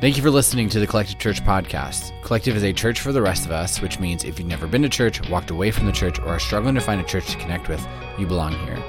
Thank 0.00 0.16
you 0.16 0.22
for 0.22 0.30
listening 0.30 0.68
to 0.68 0.78
the 0.78 0.86
Collective 0.86 1.18
Church 1.18 1.42
podcast. 1.42 2.12
Collective 2.22 2.54
is 2.54 2.62
a 2.62 2.72
church 2.72 3.00
for 3.00 3.10
the 3.10 3.20
rest 3.20 3.44
of 3.44 3.50
us, 3.50 3.80
which 3.80 3.98
means 3.98 4.22
if 4.22 4.38
you've 4.38 4.46
never 4.46 4.68
been 4.68 4.82
to 4.82 4.88
church, 4.88 5.28
walked 5.28 5.50
away 5.50 5.72
from 5.72 5.86
the 5.86 5.92
church, 5.92 6.20
or 6.20 6.28
are 6.28 6.38
struggling 6.38 6.76
to 6.76 6.80
find 6.80 7.00
a 7.00 7.04
church 7.04 7.26
to 7.32 7.36
connect 7.36 7.68
with, 7.68 7.84
you 8.16 8.24
belong 8.24 8.52
here. 8.64 8.80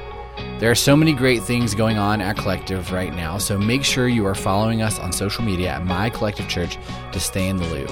There 0.59 0.69
are 0.69 0.75
so 0.75 0.95
many 0.95 1.13
great 1.13 1.41
things 1.41 1.73
going 1.73 1.97
on 1.97 2.21
at 2.21 2.37
Collective 2.37 2.91
right 2.91 3.11
now, 3.11 3.39
so 3.39 3.57
make 3.57 3.83
sure 3.83 4.07
you 4.07 4.23
are 4.27 4.35
following 4.35 4.83
us 4.83 4.99
on 4.99 5.11
social 5.11 5.43
media 5.43 5.69
at 5.69 5.83
My 5.83 6.11
Collective 6.11 6.47
Church 6.47 6.77
to 7.11 7.19
stay 7.19 7.49
in 7.49 7.57
the 7.57 7.65
loop. 7.65 7.91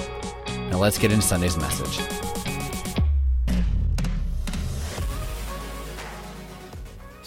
Now 0.70 0.78
let's 0.78 0.96
get 0.96 1.10
into 1.10 1.26
Sunday's 1.26 1.56
message. 1.56 2.27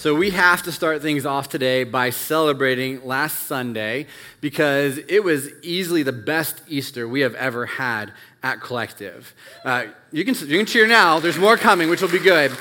So, 0.01 0.15
we 0.15 0.31
have 0.31 0.63
to 0.63 0.71
start 0.71 1.03
things 1.03 1.27
off 1.27 1.47
today 1.47 1.83
by 1.83 2.09
celebrating 2.09 3.05
last 3.05 3.43
Sunday 3.43 4.07
because 4.39 4.97
it 4.97 5.23
was 5.23 5.49
easily 5.61 6.01
the 6.01 6.11
best 6.11 6.59
Easter 6.67 7.07
we 7.07 7.21
have 7.21 7.35
ever 7.35 7.67
had 7.67 8.11
at 8.41 8.61
Collective. 8.61 9.35
Uh, 9.63 9.85
you, 10.11 10.25
can, 10.25 10.33
you 10.49 10.57
can 10.57 10.65
cheer 10.65 10.87
now, 10.87 11.19
there's 11.19 11.37
more 11.37 11.55
coming, 11.55 11.87
which 11.87 12.01
will 12.01 12.09
be 12.09 12.17
good. 12.17 12.51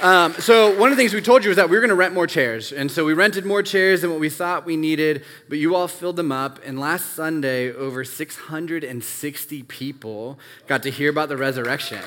Um, 0.00 0.34
so, 0.34 0.78
one 0.78 0.92
of 0.92 0.96
the 0.96 1.02
things 1.02 1.12
we 1.12 1.20
told 1.20 1.42
you 1.42 1.50
was 1.50 1.56
that 1.56 1.68
we 1.68 1.74
were 1.74 1.80
going 1.80 1.88
to 1.88 1.96
rent 1.96 2.14
more 2.14 2.28
chairs. 2.28 2.70
And 2.70 2.88
so, 2.88 3.04
we 3.04 3.12
rented 3.12 3.44
more 3.44 3.64
chairs 3.64 4.02
than 4.02 4.12
what 4.12 4.20
we 4.20 4.30
thought 4.30 4.64
we 4.64 4.76
needed, 4.76 5.24
but 5.48 5.58
you 5.58 5.74
all 5.74 5.88
filled 5.88 6.14
them 6.14 6.30
up. 6.30 6.60
And 6.64 6.78
last 6.78 7.06
Sunday, 7.16 7.72
over 7.72 8.04
660 8.04 9.62
people 9.64 10.38
got 10.68 10.84
to 10.84 10.92
hear 10.92 11.10
about 11.10 11.28
the 11.28 11.36
resurrection. 11.36 12.04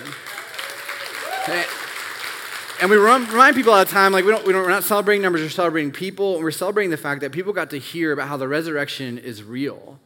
And 2.82 2.90
we 2.90 2.98
remind 2.98 3.56
people 3.56 3.74
all 3.74 3.86
the 3.86 3.92
time, 3.92 4.12
like 4.12 4.26
we 4.26 4.32
don't, 4.32 4.44
we 4.44 4.54
don't, 4.54 4.64
we're 4.64 4.70
not 4.70 4.84
celebrating 4.84 5.22
numbers, 5.22 5.44
we're 5.44 5.50
celebrating 5.50 5.92
people, 5.92 6.34
and 6.34 6.44
we're 6.44 6.50
celebrating 6.50 6.90
the 6.90 6.98
fact 6.98 7.22
that 7.22 7.32
people 7.32 7.54
got 7.54 7.70
to 7.70 7.78
hear 7.78 8.12
about 8.12 8.28
how 8.28 8.38
the 8.38 8.48
resurrection 8.48 9.20
is 9.20 9.44
real, 9.44 10.00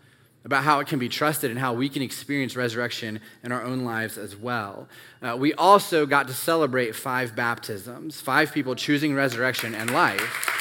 about 0.44 0.66
how 0.66 0.82
it 0.82 0.88
can 0.88 1.00
be 1.00 1.08
trusted, 1.08 1.50
and 1.50 1.58
how 1.58 1.74
we 1.74 1.88
can 1.88 2.02
experience 2.02 2.58
resurrection 2.58 3.22
in 3.45 3.54
our 3.54 3.64
own 3.64 3.86
lives 3.86 4.17
as 4.17 4.36
well. 4.36 4.90
Uh, 5.22 5.38
we 5.40 5.54
also 5.54 6.06
got 6.06 6.28
to 6.28 6.34
celebrate 6.34 6.94
five 6.98 7.34
baptisms, 7.34 8.20
five 8.20 8.52
people 8.52 8.76
choosing 8.76 9.16
resurrection 9.16 9.73
and 9.73 9.92
life. 9.92 10.52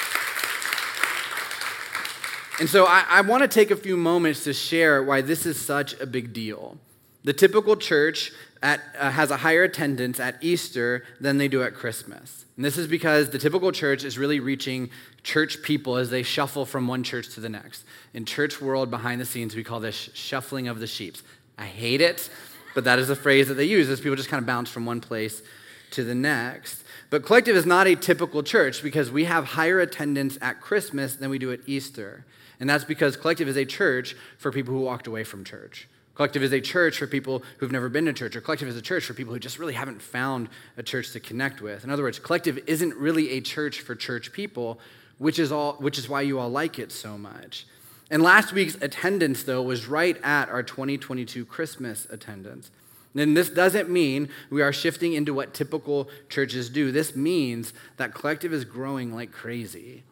And 2.61 2.71
so 2.71 2.87
I, 2.87 3.05
I 3.09 3.23
want 3.23 3.43
to 3.43 3.49
take 3.49 3.73
a 3.73 3.77
few 3.77 3.97
moments 3.97 4.45
to 4.45 4.53
share 4.53 5.03
why 5.03 5.21
this 5.21 5.47
is 5.47 5.61
such 5.61 5.99
a 6.01 6.07
big 6.07 6.33
deal. 6.33 6.79
The 7.25 7.33
typical 7.33 7.75
church 7.75 8.31
at, 8.65 8.81
uh, 8.99 9.11
has 9.11 9.31
a 9.31 9.37
higher 9.37 9.63
attendance 9.63 10.19
at 10.19 10.43
Easter 10.43 11.05
than 11.21 11.37
they 11.37 11.49
do 11.49 11.63
at 11.63 11.75
Christmas. 11.75 12.47
And 12.57 12.65
this 12.65 12.79
is 12.79 12.87
because 12.87 13.29
the 13.29 13.39
typical 13.39 13.71
church 13.73 14.05
is 14.05 14.17
really 14.17 14.41
reaching 14.41 14.89
church 15.23 15.63
people 15.63 15.97
as 15.99 16.09
they 16.09 16.23
shuffle 16.23 16.65
from 16.65 16.89
one 16.89 17.03
church 17.03 17.35
to 17.35 17.41
the 17.41 17.51
next. 17.51 17.85
In 18.15 18.25
church 18.25 18.63
world, 18.63 18.91
behind 18.91 19.21
the 19.21 19.27
scenes, 19.27 19.55
we 19.55 19.63
call 19.63 19.81
this 19.81 19.95
shuffling 20.15 20.67
of 20.67 20.81
the 20.81 20.87
sheep. 20.87 21.17
I 21.59 21.67
hate 21.67 22.01
it, 22.01 22.31
but 22.75 22.85
that 22.85 22.99
is 22.99 23.11
a 23.11 23.17
phrase 23.17 23.49
that 23.49 23.55
they 23.55 23.67
use 23.67 23.91
as 23.91 24.01
people 24.01 24.17
just 24.17 24.31
kind 24.31 24.41
of 24.41 24.47
bounce 24.47 24.71
from 24.71 24.87
one 24.87 25.03
place 25.03 25.43
to 25.91 26.03
the 26.03 26.15
next. 26.15 26.83
But 27.11 27.27
Collective 27.27 27.57
is 27.57 27.67
not 27.67 27.87
a 27.87 27.95
typical 27.95 28.43
church 28.43 28.83
because 28.83 29.11
we 29.11 29.25
have 29.25 29.45
higher 29.45 29.79
attendance 29.79 30.39
at 30.41 30.63
Christmas 30.63 31.17
than 31.17 31.29
we 31.29 31.39
do 31.39 31.53
at 31.53 31.61
Easter. 31.67 32.25
And 32.59 32.71
that's 32.71 32.85
because 32.85 33.15
Collective 33.19 33.47
is 33.47 33.59
a 33.59 33.67
church 33.67 34.17
for 34.39 34.51
people 34.51 34.73
who 34.73 34.81
walked 34.81 35.07
away 35.07 35.23
from 35.23 35.45
church. 35.45 35.87
Collective 36.15 36.43
is 36.45 36.53
a 36.53 36.61
church 36.61 36.99
for 36.99 37.07
people 37.07 37.43
who've 37.59 37.73
never 37.73 37.89
been 37.89 38.05
to 38.05 38.13
church, 38.13 38.37
or 38.37 38.41
collective 38.41 38.69
is 38.69 38.77
a 38.77 38.83
church 38.83 39.05
for 39.05 39.15
people 39.15 39.33
who 39.33 39.41
just 39.41 39.59
really 39.59 39.73
haven't 39.73 40.01
found 40.01 40.49
a 40.77 40.83
church 40.83 41.13
to 41.13 41.21
connect 41.21 41.61
with. 41.61 41.83
In 41.83 41.91
other 41.91 42.05
words, 42.05 42.19
collective 42.21 42.59
isn't 42.67 42.95
really 42.95 43.31
a 43.31 43.41
church 43.41 43.81
for 43.81 43.97
church 43.97 44.33
people, 44.33 44.79
which 45.19 45.39
is, 45.39 45.51
all, 45.51 45.75
which 45.75 45.99
is 45.99 46.09
why 46.09 46.21
you 46.21 46.39
all 46.39 46.51
like 46.51 46.79
it 46.79 46.93
so 46.93 47.19
much. 47.19 47.67
And 48.11 48.23
last 48.23 48.53
week's 48.53 48.77
attendance, 48.77 49.43
though, 49.43 49.63
was 49.63 49.89
right 49.89 50.17
at 50.23 50.49
our 50.51 50.63
2022 50.63 51.45
Christmas 51.47 52.07
attendance. 52.11 52.71
And 53.17 53.37
this 53.37 53.49
doesn't 53.49 53.89
mean 53.89 54.29
we 54.51 54.63
are 54.63 54.73
shifting 54.73 55.15
into 55.15 55.35
what 55.35 55.55
typical 55.55 56.09
churches 56.29 56.69
do. 56.69 56.93
This 56.93 57.17
means 57.17 57.73
that 57.97 58.15
collective 58.15 58.53
is 58.53 58.65
growing 58.65 59.15
like 59.15 59.33
crazy. 59.33 60.05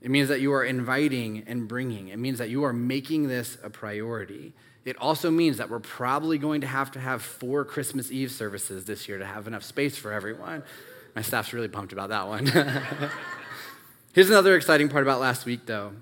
It 0.00 0.10
means 0.10 0.28
that 0.28 0.40
you 0.40 0.52
are 0.52 0.64
inviting 0.64 1.44
and 1.46 1.66
bringing. 1.66 2.08
It 2.08 2.18
means 2.18 2.38
that 2.38 2.50
you 2.50 2.64
are 2.64 2.72
making 2.72 3.28
this 3.28 3.56
a 3.62 3.70
priority. 3.70 4.52
It 4.84 4.96
also 4.98 5.30
means 5.30 5.56
that 5.56 5.70
we're 5.70 5.80
probably 5.80 6.36
going 6.36 6.60
to 6.60 6.66
have 6.66 6.90
to 6.92 7.00
have 7.00 7.22
four 7.22 7.64
Christmas 7.64 8.10
Eve 8.10 8.30
services 8.30 8.84
this 8.84 9.08
year 9.08 9.18
to 9.18 9.24
have 9.24 9.46
enough 9.46 9.62
space 9.62 9.96
for 9.96 10.12
everyone. 10.12 10.62
My 11.16 11.22
staff's 11.22 11.52
really 11.52 11.68
pumped 11.68 11.92
about 11.92 12.10
that 12.10 12.28
one. 12.28 12.46
Here's 14.14 14.28
another 14.28 14.56
exciting 14.56 14.88
part 14.88 15.02
about 15.02 15.20
last 15.20 15.46
week, 15.46 15.60
though. 15.64 15.92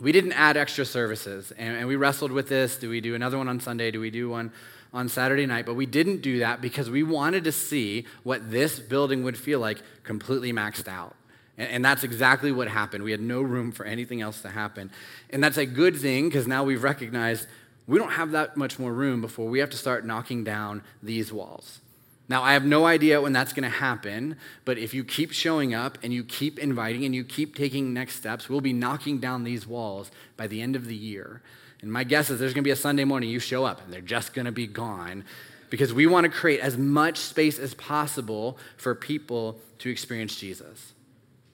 We 0.00 0.12
didn't 0.12 0.32
add 0.32 0.56
extra 0.56 0.84
services, 0.84 1.52
and, 1.52 1.76
and 1.76 1.88
we 1.88 1.96
wrestled 1.96 2.32
with 2.32 2.48
this. 2.48 2.76
Do 2.76 2.88
we 2.90 3.00
do 3.00 3.14
another 3.14 3.38
one 3.38 3.48
on 3.48 3.60
Sunday? 3.60 3.90
Do 3.90 4.00
we 4.00 4.10
do 4.10 4.28
one 4.28 4.52
on 4.92 5.08
Saturday 5.08 5.46
night? 5.46 5.66
But 5.66 5.74
we 5.74 5.86
didn't 5.86 6.20
do 6.20 6.40
that 6.40 6.60
because 6.60 6.90
we 6.90 7.02
wanted 7.02 7.44
to 7.44 7.52
see 7.52 8.06
what 8.22 8.50
this 8.50 8.78
building 8.78 9.24
would 9.24 9.36
feel 9.36 9.60
like 9.60 9.82
completely 10.04 10.52
maxed 10.52 10.88
out. 10.88 11.16
And, 11.58 11.84
that's 11.84 12.04
exactly 12.04 12.52
what 12.52 12.68
happened. 12.68 13.04
We 13.04 13.10
had 13.10 13.20
no 13.20 13.42
room 13.42 13.70
for 13.70 13.84
anything 13.84 14.22
else 14.22 14.40
to 14.42 14.48
happen. 14.48 14.90
And 15.28 15.44
that's 15.44 15.58
a 15.58 15.66
good 15.66 15.94
thing 15.94 16.28
because 16.28 16.46
now 16.46 16.64
we've 16.64 16.82
recognized 16.82 17.46
we 17.90 17.98
don't 17.98 18.12
have 18.12 18.30
that 18.30 18.56
much 18.56 18.78
more 18.78 18.92
room 18.92 19.20
before 19.20 19.48
we 19.48 19.58
have 19.58 19.70
to 19.70 19.76
start 19.76 20.06
knocking 20.06 20.44
down 20.44 20.82
these 21.02 21.32
walls. 21.32 21.80
Now, 22.28 22.44
I 22.44 22.52
have 22.52 22.64
no 22.64 22.86
idea 22.86 23.20
when 23.20 23.32
that's 23.32 23.52
going 23.52 23.68
to 23.68 23.76
happen, 23.76 24.36
but 24.64 24.78
if 24.78 24.94
you 24.94 25.02
keep 25.02 25.32
showing 25.32 25.74
up 25.74 25.98
and 26.04 26.12
you 26.12 26.22
keep 26.22 26.60
inviting 26.60 27.04
and 27.04 27.12
you 27.12 27.24
keep 27.24 27.56
taking 27.56 27.92
next 27.92 28.14
steps, 28.14 28.48
we'll 28.48 28.60
be 28.60 28.72
knocking 28.72 29.18
down 29.18 29.42
these 29.42 29.66
walls 29.66 30.12
by 30.36 30.46
the 30.46 30.62
end 30.62 30.76
of 30.76 30.86
the 30.86 30.94
year. 30.94 31.42
And 31.82 31.92
my 31.92 32.04
guess 32.04 32.30
is 32.30 32.38
there's 32.38 32.54
going 32.54 32.62
to 32.62 32.68
be 32.68 32.70
a 32.70 32.76
Sunday 32.76 33.02
morning 33.02 33.28
you 33.28 33.40
show 33.40 33.64
up 33.64 33.82
and 33.82 33.92
they're 33.92 34.00
just 34.00 34.34
going 34.34 34.46
to 34.46 34.52
be 34.52 34.68
gone 34.68 35.24
because 35.68 35.92
we 35.92 36.06
want 36.06 36.26
to 36.26 36.30
create 36.30 36.60
as 36.60 36.78
much 36.78 37.18
space 37.18 37.58
as 37.58 37.74
possible 37.74 38.56
for 38.76 38.94
people 38.94 39.58
to 39.80 39.90
experience 39.90 40.36
Jesus. 40.36 40.92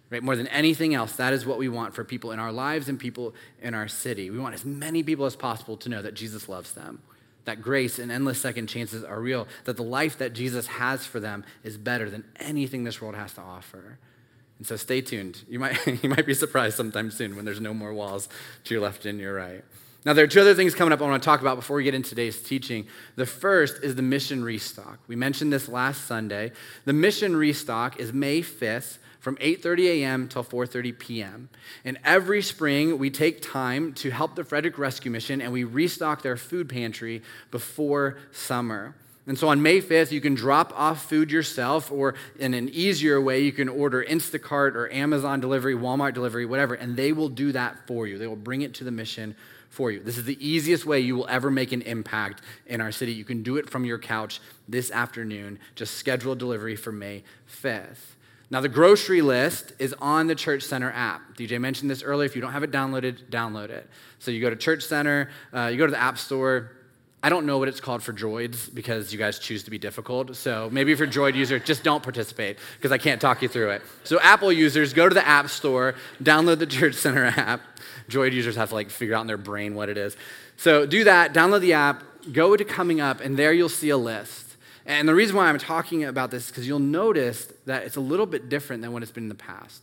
Right? 0.08 0.22
More 0.22 0.36
than 0.36 0.46
anything 0.48 0.94
else, 0.94 1.16
that 1.16 1.32
is 1.32 1.44
what 1.44 1.58
we 1.58 1.68
want 1.68 1.94
for 1.94 2.04
people 2.04 2.30
in 2.30 2.38
our 2.38 2.52
lives 2.52 2.88
and 2.88 2.98
people 2.98 3.34
in 3.60 3.74
our 3.74 3.88
city. 3.88 4.30
We 4.30 4.38
want 4.38 4.54
as 4.54 4.64
many 4.64 5.02
people 5.02 5.26
as 5.26 5.34
possible 5.34 5.76
to 5.78 5.88
know 5.88 6.00
that 6.00 6.14
Jesus 6.14 6.48
loves 6.48 6.72
them, 6.72 7.02
that 7.44 7.60
grace 7.60 7.98
and 7.98 8.12
endless 8.12 8.40
second 8.40 8.68
chances 8.68 9.02
are 9.02 9.20
real, 9.20 9.48
that 9.64 9.76
the 9.76 9.82
life 9.82 10.18
that 10.18 10.32
Jesus 10.32 10.68
has 10.68 11.04
for 11.04 11.18
them 11.18 11.44
is 11.64 11.76
better 11.76 12.08
than 12.08 12.24
anything 12.36 12.84
this 12.84 13.00
world 13.00 13.16
has 13.16 13.32
to 13.34 13.40
offer. 13.40 13.98
And 14.58 14.66
so 14.66 14.76
stay 14.76 15.00
tuned. 15.00 15.42
You 15.48 15.58
might, 15.58 15.84
you 16.02 16.08
might 16.08 16.24
be 16.26 16.34
surprised 16.34 16.76
sometime 16.76 17.10
soon 17.10 17.34
when 17.34 17.44
there's 17.44 17.60
no 17.60 17.74
more 17.74 17.92
walls 17.92 18.28
to 18.64 18.74
your 18.74 18.82
left 18.82 19.06
and 19.06 19.18
your 19.18 19.34
right. 19.34 19.64
Now, 20.04 20.12
there 20.12 20.24
are 20.24 20.28
two 20.28 20.40
other 20.40 20.54
things 20.54 20.72
coming 20.72 20.92
up 20.92 21.02
I 21.02 21.04
want 21.04 21.20
to 21.20 21.26
talk 21.26 21.40
about 21.40 21.56
before 21.56 21.76
we 21.78 21.82
get 21.82 21.94
into 21.94 22.10
today's 22.10 22.40
teaching. 22.40 22.86
The 23.16 23.26
first 23.26 23.82
is 23.82 23.96
the 23.96 24.02
mission 24.02 24.44
restock. 24.44 25.00
We 25.08 25.16
mentioned 25.16 25.52
this 25.52 25.68
last 25.68 26.06
Sunday. 26.06 26.52
The 26.84 26.92
mission 26.92 27.34
restock 27.34 27.98
is 27.98 28.12
May 28.12 28.40
5th 28.40 28.98
from 29.26 29.34
8:30 29.38 29.86
a.m. 29.88 30.28
till 30.28 30.44
4:30 30.44 30.96
p.m. 31.00 31.48
And 31.84 31.98
every 32.04 32.40
spring 32.40 32.96
we 32.96 33.10
take 33.10 33.42
time 33.42 33.92
to 33.94 34.10
help 34.10 34.36
the 34.36 34.44
Frederick 34.44 34.78
Rescue 34.78 35.10
Mission 35.10 35.42
and 35.42 35.52
we 35.52 35.64
restock 35.64 36.22
their 36.22 36.36
food 36.36 36.68
pantry 36.68 37.22
before 37.50 38.18
summer. 38.30 38.94
And 39.26 39.36
so 39.36 39.48
on 39.48 39.60
May 39.62 39.80
5th, 39.80 40.12
you 40.12 40.20
can 40.20 40.36
drop 40.36 40.72
off 40.78 41.08
food 41.08 41.32
yourself, 41.32 41.90
or 41.90 42.14
in 42.38 42.54
an 42.54 42.68
easier 42.68 43.20
way, 43.20 43.40
you 43.40 43.50
can 43.50 43.68
order 43.68 44.04
Instacart 44.04 44.76
or 44.76 44.88
Amazon 44.92 45.40
delivery, 45.40 45.74
Walmart 45.74 46.14
delivery, 46.14 46.46
whatever, 46.46 46.74
and 46.74 46.96
they 46.96 47.10
will 47.10 47.28
do 47.28 47.50
that 47.50 47.84
for 47.88 48.06
you. 48.06 48.18
They 48.18 48.28
will 48.28 48.36
bring 48.36 48.62
it 48.62 48.74
to 48.74 48.84
the 48.84 48.92
mission 48.92 49.34
for 49.70 49.90
you. 49.90 49.98
This 50.04 50.18
is 50.18 50.24
the 50.24 50.38
easiest 50.38 50.86
way 50.86 51.00
you 51.00 51.16
will 51.16 51.26
ever 51.28 51.50
make 51.50 51.72
an 51.72 51.82
impact 51.82 52.42
in 52.68 52.80
our 52.80 52.92
city. 52.92 53.12
You 53.12 53.24
can 53.24 53.42
do 53.42 53.56
it 53.56 53.68
from 53.68 53.84
your 53.84 53.98
couch 53.98 54.40
this 54.68 54.92
afternoon. 54.92 55.58
Just 55.74 55.94
schedule 55.94 56.36
delivery 56.36 56.76
for 56.76 56.92
May 56.92 57.24
5th. 57.50 58.14
Now, 58.48 58.60
the 58.60 58.68
grocery 58.68 59.22
list 59.22 59.72
is 59.80 59.94
on 60.00 60.28
the 60.28 60.34
Church 60.36 60.62
Center 60.62 60.90
app. 60.92 61.36
DJ 61.36 61.60
mentioned 61.60 61.90
this 61.90 62.02
earlier. 62.02 62.26
If 62.26 62.36
you 62.36 62.42
don't 62.42 62.52
have 62.52 62.62
it 62.62 62.70
downloaded, 62.70 63.28
download 63.28 63.70
it. 63.70 63.88
So 64.20 64.30
you 64.30 64.40
go 64.40 64.50
to 64.50 64.56
Church 64.56 64.84
Center, 64.84 65.30
uh, 65.52 65.66
you 65.66 65.76
go 65.76 65.86
to 65.86 65.90
the 65.90 66.00
App 66.00 66.16
Store. 66.16 66.70
I 67.22 67.28
don't 67.28 67.44
know 67.44 67.58
what 67.58 67.66
it's 67.66 67.80
called 67.80 68.04
for 68.04 68.12
droids 68.12 68.72
because 68.72 69.12
you 69.12 69.18
guys 69.18 69.40
choose 69.40 69.64
to 69.64 69.70
be 69.70 69.78
difficult. 69.78 70.36
So 70.36 70.68
maybe 70.70 70.92
if 70.92 71.00
you're 71.00 71.08
a 71.08 71.10
droid 71.10 71.34
user, 71.34 71.58
just 71.58 71.82
don't 71.82 72.02
participate 72.02 72.58
because 72.76 72.92
I 72.92 72.98
can't 72.98 73.20
talk 73.20 73.42
you 73.42 73.48
through 73.48 73.70
it. 73.70 73.82
So 74.04 74.20
Apple 74.20 74.52
users, 74.52 74.92
go 74.92 75.08
to 75.08 75.14
the 75.14 75.26
App 75.26 75.48
Store, 75.48 75.96
download 76.22 76.60
the 76.60 76.66
Church 76.66 76.94
Center 76.94 77.24
app. 77.36 77.62
Droid 78.08 78.32
users 78.32 78.54
have 78.54 78.68
to 78.68 78.76
like 78.76 78.90
figure 78.90 79.16
out 79.16 79.22
in 79.22 79.26
their 79.26 79.38
brain 79.38 79.74
what 79.74 79.88
it 79.88 79.98
is. 79.98 80.16
So 80.56 80.86
do 80.86 81.02
that, 81.02 81.34
download 81.34 81.62
the 81.62 81.72
app, 81.72 82.04
go 82.32 82.56
to 82.56 82.64
coming 82.64 83.00
up, 83.00 83.20
and 83.20 83.36
there 83.36 83.52
you'll 83.52 83.68
see 83.68 83.90
a 83.90 83.96
list. 83.96 84.45
And 84.86 85.08
the 85.08 85.14
reason 85.14 85.34
why 85.34 85.48
I'm 85.48 85.58
talking 85.58 86.04
about 86.04 86.30
this 86.30 86.44
is 86.44 86.50
because 86.50 86.66
you'll 86.66 86.78
notice 86.78 87.52
that 87.66 87.82
it's 87.82 87.96
a 87.96 88.00
little 88.00 88.24
bit 88.24 88.48
different 88.48 88.82
than 88.82 88.92
what 88.92 89.02
it's 89.02 89.10
been 89.10 89.24
in 89.24 89.28
the 89.28 89.34
past. 89.34 89.82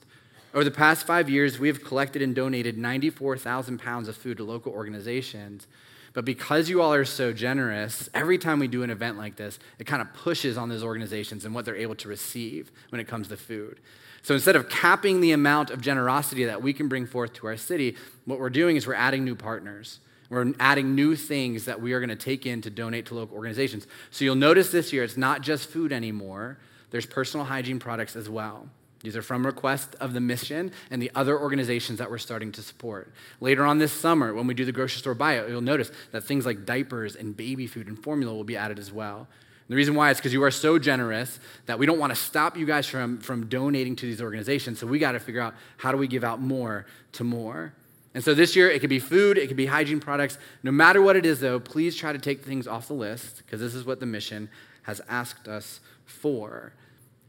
Over 0.53 0.63
the 0.63 0.71
past 0.71 1.05
five 1.05 1.29
years, 1.29 1.59
we 1.59 1.67
have 1.67 1.83
collected 1.83 2.21
and 2.21 2.33
donated 2.33 2.77
94,000 2.77 3.79
pounds 3.79 4.07
of 4.07 4.15
food 4.15 4.38
to 4.38 4.45
local 4.45 4.71
organizations. 4.71 5.67
But 6.13 6.23
because 6.23 6.69
you 6.69 6.81
all 6.81 6.94
are 6.94 7.05
so 7.05 7.33
generous, 7.33 8.07
every 8.13 8.38
time 8.38 8.59
we 8.59 8.67
do 8.67 8.83
an 8.83 8.91
event 8.91 9.17
like 9.17 9.35
this, 9.35 9.59
it 9.77 9.88
kind 9.88 10.01
of 10.01 10.13
pushes 10.13 10.57
on 10.57 10.69
those 10.69 10.83
organizations 10.83 11.44
and 11.44 11.53
what 11.53 11.65
they're 11.65 11.75
able 11.75 11.95
to 11.95 12.07
receive 12.07 12.71
when 12.89 13.01
it 13.01 13.07
comes 13.07 13.27
to 13.27 13.35
food. 13.35 13.79
So 14.21 14.35
instead 14.35 14.56
of 14.56 14.69
capping 14.69 15.19
the 15.19 15.33
amount 15.33 15.69
of 15.69 15.81
generosity 15.81 16.45
that 16.45 16.61
we 16.61 16.71
can 16.71 16.88
bring 16.88 17.07
forth 17.07 17.33
to 17.33 17.47
our 17.47 17.57
city, 17.57 17.97
what 18.23 18.39
we're 18.39 18.49
doing 18.49 18.77
is 18.77 18.88
we're 18.88 18.94
adding 18.94 19.25
new 19.25 19.35
partners. 19.35 19.99
We're 20.29 20.53
adding 20.59 20.95
new 20.95 21.15
things 21.15 21.65
that 21.65 21.81
we 21.81 21.93
are 21.93 21.99
going 21.99 22.09
to 22.09 22.15
take 22.15 22.45
in 22.45 22.61
to 22.61 22.69
donate 22.69 23.07
to 23.07 23.15
local 23.15 23.35
organizations. 23.35 23.87
So 24.11 24.25
you'll 24.25 24.35
notice 24.35 24.71
this 24.71 24.93
year, 24.93 25.03
it's 25.03 25.17
not 25.17 25.41
just 25.41 25.69
food 25.69 25.91
anymore, 25.91 26.57
there's 26.91 27.05
personal 27.05 27.45
hygiene 27.45 27.79
products 27.79 28.15
as 28.15 28.29
well. 28.29 28.67
These 29.03 29.17
are 29.17 29.21
from 29.21 29.45
request 29.45 29.95
of 29.99 30.13
the 30.13 30.21
mission 30.21 30.71
and 30.89 31.01
the 31.01 31.11
other 31.13 31.37
organizations 31.37 31.99
that 31.99 32.09
we're 32.09 32.17
starting 32.17 32.53
to 32.53 32.61
support. 32.61 33.11
Later 33.41 33.65
on 33.65 33.77
this 33.77 33.91
summer, 33.91 34.33
when 34.33 34.47
we 34.47 34.53
do 34.53 34.63
the 34.63 34.71
grocery 34.71 34.99
store 34.99 35.13
buyout, 35.13 35.49
you'll 35.49 35.59
notice 35.59 35.91
that 36.11 36.23
things 36.23 36.45
like 36.45 36.65
diapers 36.65 37.17
and 37.17 37.35
baby 37.35 37.67
food 37.67 37.87
and 37.87 38.01
formula 38.01 38.33
will 38.33 38.45
be 38.45 38.55
added 38.55 38.79
as 38.79 38.93
well. 38.93 39.17
And 39.17 39.69
the 39.69 39.75
reason 39.75 39.93
why 39.93 40.09
is 40.11 40.17
because 40.17 40.31
you 40.31 40.43
are 40.43 40.51
so 40.51 40.79
generous 40.79 41.39
that 41.65 41.77
we 41.77 41.85
don't 41.85 41.99
want 41.99 42.11
to 42.11 42.15
stop 42.15 42.57
you 42.57 42.65
guys 42.65 42.87
from, 42.87 43.19
from 43.19 43.47
donating 43.47 43.97
to 43.97 44.05
these 44.05 44.21
organizations. 44.21 44.79
So 44.79 44.87
we 44.87 44.99
got 44.99 45.13
to 45.13 45.19
figure 45.19 45.41
out 45.41 45.53
how 45.77 45.91
do 45.91 45.97
we 45.97 46.07
give 46.07 46.23
out 46.23 46.41
more 46.41 46.85
to 47.13 47.25
more. 47.25 47.73
And 48.13 48.24
so 48.24 48.33
this 48.33 48.56
year, 48.56 48.69
it 48.69 48.80
could 48.80 48.89
be 48.89 49.00
food, 49.00 49.38
it 49.38 49.48
could 49.48 49.57
be 49.57 49.65
hygiene 49.65 50.00
products. 50.00 50.38
No 50.62 50.71
matter 50.71 51.01
what 51.01 51.15
it 51.15 51.25
is, 51.25 51.39
though, 51.39 51.60
please 51.60 51.95
try 51.95 52.13
to 52.13 52.19
take 52.19 52.44
things 52.44 52.68
off 52.68 52.88
the 52.88 52.94
list 52.94 53.38
because 53.38 53.60
this 53.60 53.74
is 53.74 53.86
what 53.86 54.00
the 54.00 54.06
mission 54.06 54.50
has 54.83 55.01
asked 55.10 55.48
us 55.48 55.80
for. 56.06 56.74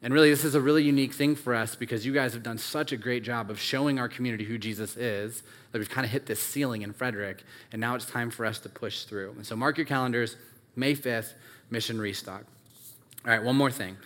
And 0.03 0.13
really, 0.13 0.29
this 0.29 0.45
is 0.45 0.55
a 0.55 0.61
really 0.61 0.83
unique 0.83 1.15
thing 1.15 1.35
for 1.35 1.55
us 1.55 1.75
because 1.75 2.05
you 2.05 2.13
guys 2.13 2.35
have 2.35 2.43
done 2.43 2.59
such 2.59 2.93
a 2.93 2.97
great 2.99 3.23
job 3.23 3.51
of 3.51 3.59
showing 3.59 3.99
our 3.99 4.09
community 4.09 4.45
who 4.45 4.59
Jesus 4.59 4.99
is 4.99 5.43
that 5.73 5.79
we've 5.79 5.89
kind 5.89 6.05
of 6.05 6.11
hit 6.11 6.27
this 6.27 6.41
ceiling 6.41 6.83
in 6.83 6.93
Frederick, 6.93 7.43
and 7.73 7.81
now 7.81 7.95
it's 7.95 8.05
time 8.05 8.31
for 8.31 8.45
us 8.45 8.59
to 8.61 8.69
push 8.69 9.05
through. 9.05 9.33
And 9.37 9.47
so 9.47 9.57
mark 9.57 9.79
your 9.79 9.87
calendars, 9.87 10.37
May 10.77 10.95
5th, 10.95 11.33
Mission 11.71 11.99
Restock. 11.99 12.45
All 13.25 13.31
right, 13.31 13.43
one 13.43 13.57
more 13.57 13.71
thing. 13.71 13.97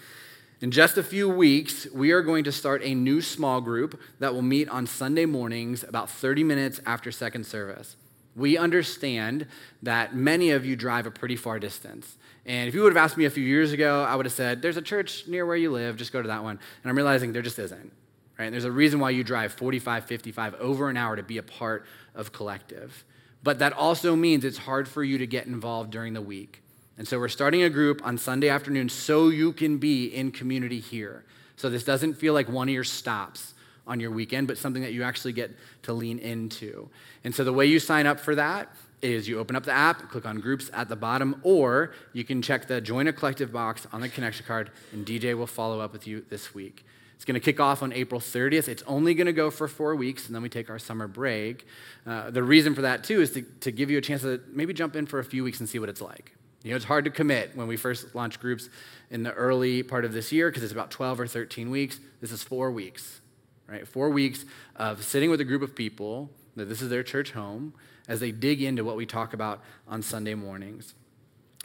In 0.60 0.72
just 0.72 0.98
a 0.98 1.04
few 1.04 1.28
weeks, 1.28 1.86
we 1.94 2.10
are 2.10 2.20
going 2.20 2.42
to 2.42 2.50
start 2.50 2.82
a 2.82 2.92
new 2.92 3.20
small 3.20 3.60
group 3.60 4.00
that 4.18 4.34
will 4.34 4.42
meet 4.42 4.68
on 4.68 4.88
Sunday 4.88 5.24
mornings 5.24 5.84
about 5.84 6.10
30 6.10 6.42
minutes 6.42 6.80
after 6.84 7.12
second 7.12 7.46
service. 7.46 7.94
We 8.34 8.58
understand 8.58 9.46
that 9.84 10.16
many 10.16 10.50
of 10.50 10.66
you 10.66 10.74
drive 10.74 11.06
a 11.06 11.12
pretty 11.12 11.36
far 11.36 11.60
distance. 11.60 12.16
And 12.44 12.68
if 12.68 12.74
you 12.74 12.82
would 12.82 12.92
have 12.92 13.04
asked 13.04 13.16
me 13.16 13.24
a 13.24 13.30
few 13.30 13.44
years 13.44 13.70
ago, 13.70 14.02
I 14.02 14.16
would 14.16 14.26
have 14.26 14.32
said, 14.32 14.60
There's 14.60 14.76
a 14.76 14.82
church 14.82 15.28
near 15.28 15.46
where 15.46 15.56
you 15.56 15.70
live, 15.70 15.96
just 15.96 16.12
go 16.12 16.22
to 16.22 16.28
that 16.28 16.42
one. 16.42 16.58
And 16.82 16.90
I'm 16.90 16.96
realizing 16.96 17.32
there 17.32 17.42
just 17.42 17.58
isn't. 17.60 17.92
Right? 18.36 18.46
And 18.46 18.52
there's 18.52 18.64
a 18.64 18.72
reason 18.72 18.98
why 18.98 19.10
you 19.10 19.22
drive 19.22 19.52
45, 19.52 20.06
55, 20.06 20.54
over 20.54 20.88
an 20.88 20.96
hour 20.96 21.14
to 21.14 21.22
be 21.22 21.38
a 21.38 21.42
part 21.42 21.86
of 22.16 22.32
collective. 22.32 23.04
But 23.44 23.60
that 23.60 23.74
also 23.74 24.16
means 24.16 24.44
it's 24.44 24.58
hard 24.58 24.88
for 24.88 25.04
you 25.04 25.18
to 25.18 25.26
get 25.26 25.46
involved 25.46 25.92
during 25.92 26.14
the 26.14 26.22
week. 26.22 26.62
And 26.98 27.06
so 27.06 27.18
we're 27.18 27.28
starting 27.28 27.62
a 27.62 27.70
group 27.70 28.04
on 28.04 28.18
Sunday 28.18 28.48
afternoon 28.48 28.88
so 28.88 29.28
you 29.28 29.52
can 29.52 29.78
be 29.78 30.06
in 30.06 30.32
community 30.32 30.80
here. 30.80 31.24
So 31.56 31.70
this 31.70 31.84
doesn't 31.84 32.14
feel 32.14 32.34
like 32.34 32.48
one 32.48 32.68
of 32.68 32.74
your 32.74 32.84
stops 32.84 33.54
on 33.86 34.00
your 34.00 34.10
weekend, 34.10 34.48
but 34.48 34.58
something 34.58 34.82
that 34.82 34.92
you 34.92 35.04
actually 35.04 35.32
get 35.32 35.52
to 35.82 35.92
lean 35.92 36.18
into. 36.18 36.90
And 37.24 37.34
so 37.34 37.44
the 37.44 37.52
way 37.52 37.66
you 37.66 37.78
sign 37.78 38.06
up 38.06 38.20
for 38.20 38.34
that 38.34 38.68
is 39.00 39.28
you 39.28 39.38
open 39.38 39.54
up 39.54 39.62
the 39.64 39.72
app, 39.72 40.10
click 40.10 40.26
on 40.26 40.40
groups 40.40 40.70
at 40.74 40.88
the 40.88 40.96
bottom, 40.96 41.40
or 41.44 41.92
you 42.12 42.24
can 42.24 42.42
check 42.42 42.66
the 42.66 42.80
join 42.80 43.06
a 43.06 43.12
collective 43.12 43.52
box 43.52 43.86
on 43.92 44.00
the 44.00 44.08
connection 44.08 44.44
card, 44.44 44.70
and 44.92 45.06
DJ 45.06 45.36
will 45.36 45.46
follow 45.46 45.80
up 45.80 45.92
with 45.92 46.06
you 46.06 46.24
this 46.28 46.52
week. 46.52 46.84
It's 47.14 47.24
going 47.24 47.34
to 47.34 47.40
kick 47.40 47.58
off 47.58 47.82
on 47.82 47.92
April 47.92 48.20
30th. 48.20 48.68
It's 48.68 48.82
only 48.86 49.14
going 49.14 49.26
to 49.26 49.32
go 49.32 49.50
for 49.50 49.66
four 49.66 49.96
weeks, 49.96 50.26
and 50.26 50.34
then 50.34 50.42
we 50.42 50.48
take 50.48 50.70
our 50.70 50.78
summer 50.78 51.08
break. 51.08 51.66
Uh, 52.06 52.30
the 52.30 52.42
reason 52.42 52.74
for 52.74 52.82
that, 52.82 53.02
too, 53.02 53.20
is 53.20 53.32
to, 53.32 53.42
to 53.60 53.72
give 53.72 53.90
you 53.90 53.98
a 53.98 54.00
chance 54.00 54.22
to 54.22 54.40
maybe 54.52 54.72
jump 54.72 54.94
in 54.94 55.06
for 55.06 55.18
a 55.18 55.24
few 55.24 55.42
weeks 55.42 55.58
and 55.58 55.68
see 55.68 55.78
what 55.78 55.88
it's 55.88 56.00
like. 56.00 56.32
You 56.62 56.70
know, 56.70 56.76
it's 56.76 56.84
hard 56.84 57.04
to 57.04 57.10
commit 57.10 57.52
when 57.54 57.68
we 57.68 57.76
first 57.76 58.14
launch 58.14 58.40
groups 58.40 58.68
in 59.10 59.22
the 59.22 59.32
early 59.32 59.82
part 59.82 60.04
of 60.04 60.12
this 60.12 60.32
year 60.32 60.50
because 60.50 60.62
it's 60.62 60.72
about 60.72 60.90
12 60.90 61.20
or 61.20 61.26
13 61.26 61.70
weeks. 61.70 62.00
This 62.20 62.32
is 62.32 62.42
four 62.42 62.70
weeks, 62.72 63.20
right? 63.68 63.86
Four 63.86 64.10
weeks 64.10 64.44
of 64.76 65.04
sitting 65.04 65.30
with 65.30 65.40
a 65.40 65.44
group 65.44 65.62
of 65.62 65.74
people 65.74 66.30
that 66.56 66.64
this 66.64 66.82
is 66.82 66.90
their 66.90 67.04
church 67.04 67.30
home 67.30 67.74
as 68.08 68.20
they 68.20 68.32
dig 68.32 68.62
into 68.62 68.84
what 68.84 68.96
we 68.96 69.06
talk 69.06 69.32
about 69.32 69.62
on 69.86 70.02
Sunday 70.02 70.34
mornings. 70.34 70.94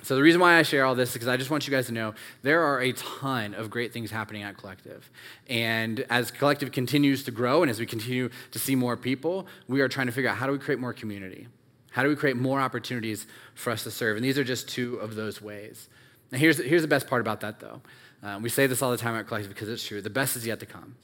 So, 0.01 0.15
the 0.15 0.21
reason 0.21 0.41
why 0.41 0.57
I 0.57 0.63
share 0.63 0.85
all 0.85 0.95
this 0.95 1.09
is 1.09 1.13
because 1.13 1.27
I 1.27 1.37
just 1.37 1.49
want 1.49 1.65
you 1.65 1.71
guys 1.71 1.85
to 1.85 1.93
know 1.93 2.13
there 2.41 2.61
are 2.61 2.81
a 2.81 2.91
ton 2.93 3.53
of 3.53 3.69
great 3.69 3.93
things 3.93 4.11
happening 4.11 4.43
at 4.43 4.57
Collective. 4.57 5.09
And 5.47 6.05
as 6.09 6.29
Collective 6.29 6.71
continues 6.71 7.23
to 7.23 7.31
grow 7.31 7.61
and 7.61 7.69
as 7.69 7.79
we 7.79 7.85
continue 7.85 8.29
to 8.51 8.59
see 8.59 8.75
more 8.75 8.97
people, 8.97 9.47
we 9.67 9.81
are 9.81 9.87
trying 9.87 10.07
to 10.07 10.13
figure 10.13 10.29
out 10.29 10.37
how 10.37 10.45
do 10.45 10.51
we 10.51 10.59
create 10.59 10.79
more 10.79 10.93
community? 10.93 11.47
How 11.93 12.01
do 12.01 12.09
we 12.09 12.15
create 12.15 12.35
more 12.35 12.59
opportunities 12.59 13.27
for 13.53 13.69
us 13.69 13.83
to 13.83 13.91
serve? 13.91 14.17
And 14.17 14.25
these 14.25 14.39
are 14.39 14.43
just 14.43 14.67
two 14.67 14.95
of 14.95 15.13
those 15.13 15.43
ways. 15.43 15.89
Now, 16.31 16.39
here's, 16.39 16.57
here's 16.57 16.81
the 16.81 16.87
best 16.87 17.05
part 17.05 17.21
about 17.21 17.41
that, 17.41 17.59
though. 17.59 17.81
Um, 18.23 18.41
we 18.41 18.49
say 18.49 18.65
this 18.65 18.81
all 18.81 18.89
the 18.89 18.97
time 18.97 19.15
at 19.15 19.27
Collective 19.27 19.53
because 19.53 19.69
it's 19.69 19.85
true. 19.85 20.01
The 20.01 20.09
best 20.09 20.35
is 20.35 20.43
yet 20.43 20.59
to 20.61 20.65
come. 20.65 20.95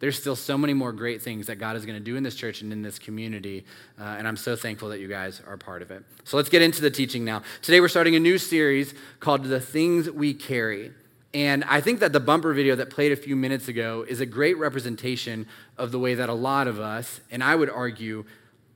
There's 0.00 0.18
still 0.18 0.36
so 0.36 0.58
many 0.58 0.74
more 0.74 0.92
great 0.92 1.22
things 1.22 1.46
that 1.46 1.56
God 1.56 1.76
is 1.76 1.86
going 1.86 1.96
to 1.98 2.04
do 2.04 2.16
in 2.16 2.22
this 2.22 2.34
church 2.34 2.60
and 2.60 2.74
in 2.74 2.82
this 2.82 2.98
community. 2.98 3.64
Uh, 3.98 4.04
and 4.04 4.28
I'm 4.28 4.36
so 4.36 4.54
thankful 4.54 4.90
that 4.90 5.00
you 5.00 5.08
guys 5.08 5.40
are 5.46 5.56
part 5.56 5.80
of 5.80 5.90
it. 5.90 6.04
So 6.24 6.36
let's 6.36 6.50
get 6.50 6.60
into 6.60 6.82
the 6.82 6.90
teaching 6.90 7.24
now. 7.24 7.40
Today, 7.62 7.80
we're 7.80 7.88
starting 7.88 8.14
a 8.14 8.20
new 8.20 8.36
series 8.36 8.92
called 9.20 9.44
The 9.44 9.60
Things 9.60 10.10
We 10.10 10.34
Carry. 10.34 10.92
And 11.32 11.64
I 11.64 11.80
think 11.80 12.00
that 12.00 12.12
the 12.12 12.20
bumper 12.20 12.52
video 12.52 12.76
that 12.76 12.90
played 12.90 13.12
a 13.12 13.16
few 13.16 13.34
minutes 13.34 13.68
ago 13.68 14.04
is 14.06 14.20
a 14.20 14.26
great 14.26 14.58
representation 14.58 15.46
of 15.78 15.90
the 15.90 15.98
way 15.98 16.14
that 16.14 16.28
a 16.28 16.34
lot 16.34 16.68
of 16.68 16.78
us, 16.78 17.20
and 17.30 17.42
I 17.42 17.56
would 17.56 17.70
argue 17.70 18.26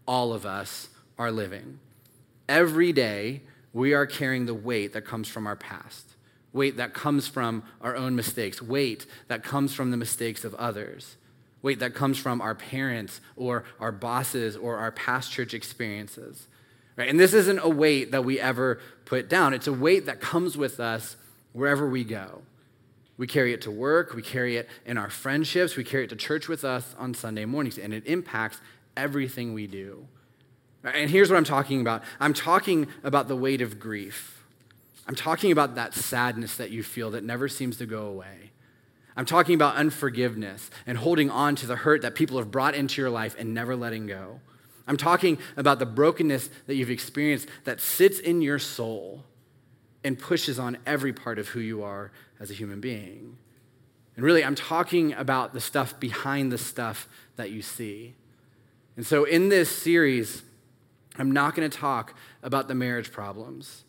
all 0.06 0.32
of 0.32 0.47
us, 0.47 0.88
are 1.19 1.32
living. 1.32 1.79
Every 2.49 2.93
day, 2.93 3.43
we 3.73 3.93
are 3.93 4.06
carrying 4.06 4.47
the 4.47 4.55
weight 4.55 4.93
that 4.94 5.05
comes 5.05 5.29
from 5.29 5.47
our 5.47 5.56
past, 5.56 6.17
weight 6.53 6.76
that 6.79 6.94
comes 6.94 7.29
from 7.29 7.62
our 7.81 7.97
own 7.97 8.17
mistakes, 8.17 8.62
weight 8.62 9.06
that 9.29 9.43
comes 9.43 9.75
from 9.75 9.91
the 9.91 9.97
mistakes 9.97 10.44
of 10.44 10.55
others, 10.55 11.17
weight 11.62 11.81
that 11.81 11.94
comes 11.94 12.19
from 12.19 12.41
our 12.41 12.55
parents 12.55 13.20
or 13.37 13.65
our 13.81 13.93
bosses 13.93 14.56
or 14.56 14.76
our 14.76 14.93
past 14.93 15.31
church 15.31 15.53
experiences. 15.53 16.47
Right? 16.97 17.09
And 17.09 17.20
this 17.20 17.35
isn't 17.35 17.59
a 17.59 17.69
weight 17.69 18.11
that 18.12 18.25
we 18.25 18.41
ever 18.41 18.81
put 19.05 19.29
down, 19.29 19.55
it's 19.55 19.67
a 19.67 19.73
weight 19.73 20.06
that 20.06 20.20
comes 20.20 20.56
with 20.56 20.81
us 20.81 21.17
wherever 21.53 21.88
we 21.88 22.05
go. 22.05 22.43
We 23.17 23.26
carry 23.26 23.53
it 23.53 23.62
to 23.62 23.70
work, 23.70 24.15
we 24.15 24.23
carry 24.23 24.56
it 24.56 24.69
in 24.87 24.97
our 24.97 25.11
friendships, 25.11 25.76
we 25.76 25.82
carry 25.82 26.05
it 26.05 26.11
to 26.11 26.17
church 26.17 26.49
with 26.49 26.65
us 26.65 26.94
on 26.99 27.15
Sunday 27.15 27.44
mornings, 27.44 27.76
and 27.76 27.93
it 27.93 28.06
impacts 28.06 28.61
everything 28.97 29.55
we 29.55 29.67
do. 29.67 30.06
And 30.84 31.10
here's 31.10 31.30
what 31.30 31.36
I'm 31.36 31.44
talking 31.44 31.80
about 31.80 32.02
I'm 32.20 32.34
talking 32.34 32.86
about 33.02 33.28
the 33.28 33.36
weight 33.36 33.60
of 33.60 33.78
grief. 33.78 34.44
I'm 35.06 35.14
talking 35.14 35.50
about 35.50 35.75
that 35.76 35.94
sadness 35.94 36.56
that 36.56 36.70
you 36.70 36.82
feel 36.82 37.10
that 37.12 37.25
never 37.25 37.48
seems 37.48 37.78
to 37.78 37.86
go 37.86 38.06
away. 38.06 38.50
I'm 39.16 39.25
talking 39.25 39.54
about 39.54 39.75
unforgiveness 39.76 40.70
and 40.86 40.98
holding 40.98 41.30
on 41.30 41.56
to 41.56 41.66
the 41.66 41.76
hurt 41.76 42.02
that 42.02 42.14
people 42.14 42.38
have 42.38 42.50
brought 42.50 42.75
into 42.75 43.00
your 43.00 43.10
life 43.10 43.34
and 43.38 43.52
never 43.52 43.75
letting 43.75 44.06
go. 44.06 44.40
I'm 44.86 44.96
talking 44.96 45.38
about 45.56 45.78
the 45.78 45.86
brokenness 45.86 46.50
that 46.66 46.76
you've 46.76 46.90
experienced 46.90 47.48
that 47.64 47.81
sits 47.81 48.20
in 48.20 48.42
your 48.42 48.58
soul 48.58 49.24
and 50.05 50.19
pushes 50.19 50.58
on 50.58 50.79
every 50.86 51.12
part 51.12 51.38
of 51.38 51.48
who 51.48 51.60
you 51.60 51.82
are 51.82 52.12
as 52.38 52.50
a 52.50 52.55
human 52.55 52.81
being. 52.81 53.36
And 54.14 54.24
really, 54.24 54.44
I'm 54.44 54.55
talking 54.55 55.12
about 55.14 55.53
the 55.53 55.60
stuff 55.60 55.98
behind 55.98 56.53
the 56.53 56.58
stuff 56.58 57.08
that 57.36 57.50
you 57.50 57.60
see. 57.60 58.14
And 58.96 59.06
so, 59.06 59.24
in 59.24 59.48
this 59.48 59.70
series, 59.70 60.43
I'm 61.19 61.32
not 61.32 61.55
going 61.55 61.69
to 61.69 61.77
talk 61.77 62.15
about 62.43 62.69
the 62.69 62.75
marriage 62.75 63.13
problems. 63.13 63.84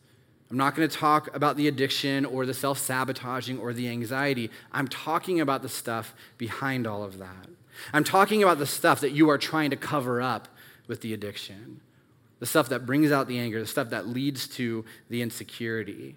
I'm 0.49 0.57
not 0.57 0.75
going 0.75 0.89
to 0.89 0.95
talk 0.95 1.33
about 1.35 1.57
the 1.57 1.67
addiction 1.67 2.25
or 2.25 2.45
the 2.45 2.53
self 2.55 2.79
sabotaging 2.79 3.59
or 3.59 3.71
the 3.71 3.87
anxiety. 3.87 4.49
I'm 4.71 4.87
talking 4.87 5.39
about 5.39 5.61
the 5.61 5.69
stuff 5.69 6.15
behind 6.37 6.87
all 6.87 7.03
of 7.03 7.19
that. 7.19 7.47
I'm 7.93 8.03
talking 8.03 8.41
about 8.41 8.57
the 8.57 8.65
stuff 8.65 8.99
that 9.01 9.11
you 9.11 9.29
are 9.29 9.37
trying 9.37 9.69
to 9.69 9.75
cover 9.75 10.21
up 10.21 10.47
with 10.87 11.01
the 11.01 11.13
addiction, 11.13 11.81
the 12.39 12.47
stuff 12.47 12.67
that 12.69 12.85
brings 12.85 13.11
out 13.11 13.27
the 13.27 13.37
anger, 13.37 13.59
the 13.59 13.67
stuff 13.67 13.91
that 13.91 14.07
leads 14.07 14.47
to 14.47 14.83
the 15.09 15.21
insecurity. 15.21 16.15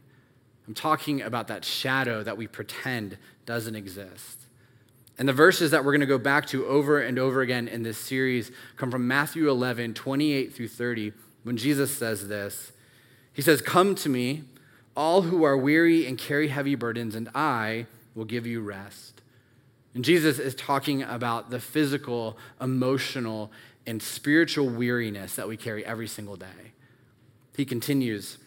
I'm 0.66 0.74
talking 0.74 1.20
about 1.20 1.48
that 1.48 1.64
shadow 1.64 2.22
that 2.22 2.38
we 2.38 2.46
pretend 2.46 3.18
doesn't 3.44 3.76
exist. 3.76 4.38
And 5.18 5.28
the 5.28 5.32
verses 5.32 5.70
that 5.70 5.84
we're 5.84 5.92
going 5.92 6.00
to 6.00 6.06
go 6.06 6.18
back 6.18 6.46
to 6.46 6.66
over 6.66 7.00
and 7.00 7.18
over 7.18 7.42
again 7.42 7.68
in 7.68 7.82
this 7.82 7.98
series 7.98 8.50
come 8.76 8.90
from 8.90 9.06
Matthew 9.06 9.48
11, 9.48 9.94
28 9.94 10.54
through 10.54 10.68
30, 10.68 11.12
when 11.42 11.56
Jesus 11.56 11.96
says 11.96 12.28
this. 12.28 12.72
He 13.32 13.42
says, 13.42 13.60
Come 13.60 13.94
to 13.96 14.08
me, 14.08 14.44
all 14.96 15.22
who 15.22 15.44
are 15.44 15.56
weary 15.56 16.06
and 16.06 16.18
carry 16.18 16.48
heavy 16.48 16.74
burdens, 16.74 17.14
and 17.14 17.28
I 17.34 17.86
will 18.14 18.24
give 18.24 18.46
you 18.46 18.60
rest. 18.60 19.22
And 19.94 20.04
Jesus 20.04 20.38
is 20.38 20.54
talking 20.54 21.02
about 21.02 21.50
the 21.50 21.60
physical, 21.60 22.38
emotional, 22.60 23.52
and 23.86 24.02
spiritual 24.02 24.68
weariness 24.68 25.36
that 25.36 25.48
we 25.48 25.56
carry 25.56 25.84
every 25.84 26.08
single 26.08 26.36
day. 26.36 26.72
He 27.56 27.64
continues, 27.64 28.38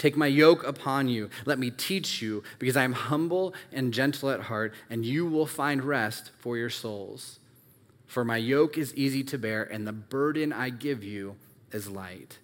Take 0.00 0.16
my 0.16 0.28
yoke 0.28 0.66
upon 0.66 1.08
you. 1.08 1.28
Let 1.44 1.58
me 1.58 1.70
teach 1.70 2.22
you, 2.22 2.42
because 2.58 2.74
I 2.74 2.84
am 2.84 2.94
humble 2.94 3.52
and 3.70 3.92
gentle 3.92 4.30
at 4.30 4.40
heart, 4.40 4.72
and 4.88 5.04
you 5.04 5.26
will 5.26 5.44
find 5.44 5.84
rest 5.84 6.30
for 6.38 6.56
your 6.56 6.70
souls. 6.70 7.38
For 8.06 8.24
my 8.24 8.38
yoke 8.38 8.78
is 8.78 8.94
easy 8.94 9.22
to 9.24 9.36
bear, 9.36 9.62
and 9.62 9.86
the 9.86 9.92
burden 9.92 10.54
I 10.54 10.70
give 10.70 11.04
you 11.04 11.36
is 11.70 11.86
light. 11.86 12.38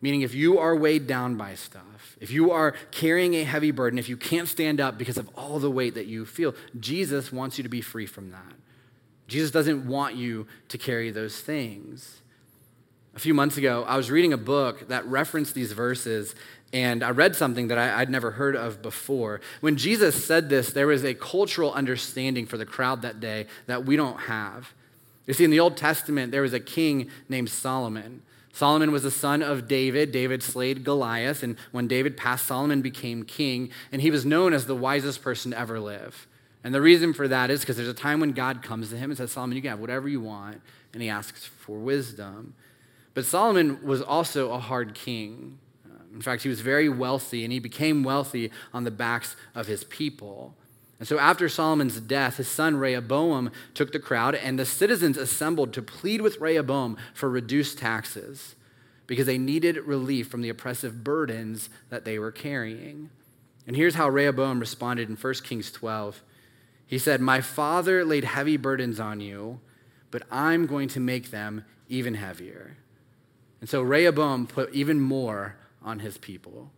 Meaning, 0.00 0.22
if 0.22 0.34
you 0.34 0.58
are 0.58 0.74
weighed 0.74 1.06
down 1.06 1.36
by 1.36 1.54
stuff, 1.54 2.16
if 2.20 2.32
you 2.32 2.50
are 2.50 2.74
carrying 2.90 3.34
a 3.34 3.44
heavy 3.44 3.70
burden, 3.70 3.96
if 3.96 4.08
you 4.08 4.16
can't 4.16 4.48
stand 4.48 4.80
up 4.80 4.98
because 4.98 5.16
of 5.16 5.30
all 5.36 5.60
the 5.60 5.70
weight 5.70 5.94
that 5.94 6.06
you 6.06 6.26
feel, 6.26 6.56
Jesus 6.80 7.30
wants 7.30 7.56
you 7.56 7.62
to 7.62 7.70
be 7.70 7.82
free 7.82 8.04
from 8.04 8.32
that. 8.32 8.52
Jesus 9.28 9.52
doesn't 9.52 9.86
want 9.86 10.16
you 10.16 10.48
to 10.70 10.76
carry 10.76 11.12
those 11.12 11.40
things. 11.40 12.20
A 13.16 13.20
few 13.20 13.32
months 13.32 13.56
ago, 13.56 13.84
I 13.86 13.96
was 13.96 14.10
reading 14.10 14.32
a 14.32 14.36
book 14.36 14.88
that 14.88 15.06
referenced 15.06 15.54
these 15.54 15.70
verses, 15.70 16.34
and 16.74 17.04
I 17.04 17.10
read 17.10 17.36
something 17.36 17.68
that 17.68 17.78
I, 17.78 18.00
would 18.00 18.10
never 18.10 18.32
heard 18.32 18.56
of 18.56 18.82
before. 18.82 19.40
When 19.60 19.76
Jesus 19.76 20.24
said 20.24 20.48
this, 20.48 20.72
there 20.72 20.88
was 20.88 21.04
a 21.04 21.14
cultural 21.14 21.72
understanding 21.72 22.46
for 22.46 22.58
the 22.58 22.66
crowd 22.66 23.02
that 23.02 23.20
day 23.20 23.46
that 23.66 23.86
we 23.86 23.94
don't 23.94 24.22
have. 24.22 24.74
You 25.24 25.34
see, 25.34 25.44
in 25.44 25.52
the 25.52 25.60
Old 25.60 25.76
Testament, 25.76 26.32
there 26.32 26.42
was 26.42 26.52
a 26.52 26.58
king 26.58 27.08
named 27.28 27.48
Solomon. 27.48 28.22
Solomon 28.52 28.90
was 28.90 29.04
the 29.04 29.12
son 29.12 29.40
of 29.40 29.68
David. 29.68 30.10
David 30.10 30.42
slayed 30.42 30.82
Goliath, 30.82 31.44
and 31.44 31.56
when 31.70 31.86
David 31.86 32.16
passed, 32.16 32.46
Solomon 32.46 32.82
became 32.82 33.22
king, 33.22 33.70
and 33.92 34.02
he 34.02 34.10
was 34.10 34.26
known 34.26 34.52
as 34.52 34.66
the 34.66 34.74
wisest 34.74 35.22
person 35.22 35.52
to 35.52 35.58
ever 35.58 35.78
live. 35.78 36.26
And 36.64 36.74
the 36.74 36.82
reason 36.82 37.12
for 37.12 37.28
that 37.28 37.50
is 37.50 37.60
because 37.60 37.76
there's 37.76 37.88
a 37.88 37.94
time 37.94 38.18
when 38.18 38.32
God 38.32 38.62
comes 38.64 38.90
to 38.90 38.96
him 38.96 39.12
and 39.12 39.16
says, 39.16 39.30
Solomon, 39.30 39.54
you 39.54 39.62
can 39.62 39.70
have 39.70 39.78
whatever 39.78 40.08
you 40.08 40.20
want, 40.20 40.60
and 40.92 41.00
he 41.00 41.08
asks 41.08 41.44
for 41.44 41.78
wisdom. 41.78 42.54
But 43.14 43.26
Solomon 43.26 43.78
was 43.86 44.02
also 44.02 44.50
a 44.50 44.58
hard 44.58 44.94
king. 44.94 45.58
In 46.14 46.22
fact, 46.22 46.44
he 46.44 46.48
was 46.48 46.60
very 46.60 46.88
wealthy, 46.88 47.42
and 47.44 47.52
he 47.52 47.58
became 47.58 48.04
wealthy 48.04 48.50
on 48.72 48.84
the 48.84 48.90
backs 48.90 49.34
of 49.54 49.66
his 49.66 49.84
people. 49.84 50.54
And 51.00 51.08
so, 51.08 51.18
after 51.18 51.48
Solomon's 51.48 52.00
death, 52.00 52.36
his 52.36 52.48
son 52.48 52.76
Rehoboam 52.76 53.50
took 53.74 53.92
the 53.92 53.98
crowd, 53.98 54.36
and 54.36 54.58
the 54.58 54.64
citizens 54.64 55.16
assembled 55.16 55.72
to 55.72 55.82
plead 55.82 56.20
with 56.20 56.40
Rehoboam 56.40 56.96
for 57.12 57.28
reduced 57.28 57.78
taxes 57.78 58.54
because 59.06 59.26
they 59.26 59.36
needed 59.36 59.76
relief 59.78 60.28
from 60.28 60.40
the 60.40 60.48
oppressive 60.48 61.02
burdens 61.02 61.68
that 61.90 62.04
they 62.04 62.18
were 62.18 62.32
carrying. 62.32 63.10
And 63.66 63.76
here's 63.76 63.96
how 63.96 64.08
Rehoboam 64.08 64.60
responded 64.60 65.08
in 65.08 65.16
1 65.16 65.34
Kings 65.42 65.70
12. 65.72 66.22
He 66.86 66.98
said, 66.98 67.20
My 67.20 67.40
father 67.40 68.04
laid 68.04 68.24
heavy 68.24 68.56
burdens 68.56 69.00
on 69.00 69.20
you, 69.20 69.60
but 70.10 70.22
I'm 70.30 70.66
going 70.66 70.88
to 70.90 71.00
make 71.00 71.30
them 71.30 71.64
even 71.88 72.14
heavier. 72.14 72.76
And 73.60 73.68
so 73.68 73.82
Rehoboam 73.82 74.46
put 74.46 74.72
even 74.72 75.00
more 75.00 75.56
on 75.84 76.00
his 76.00 76.18
people. 76.18 76.72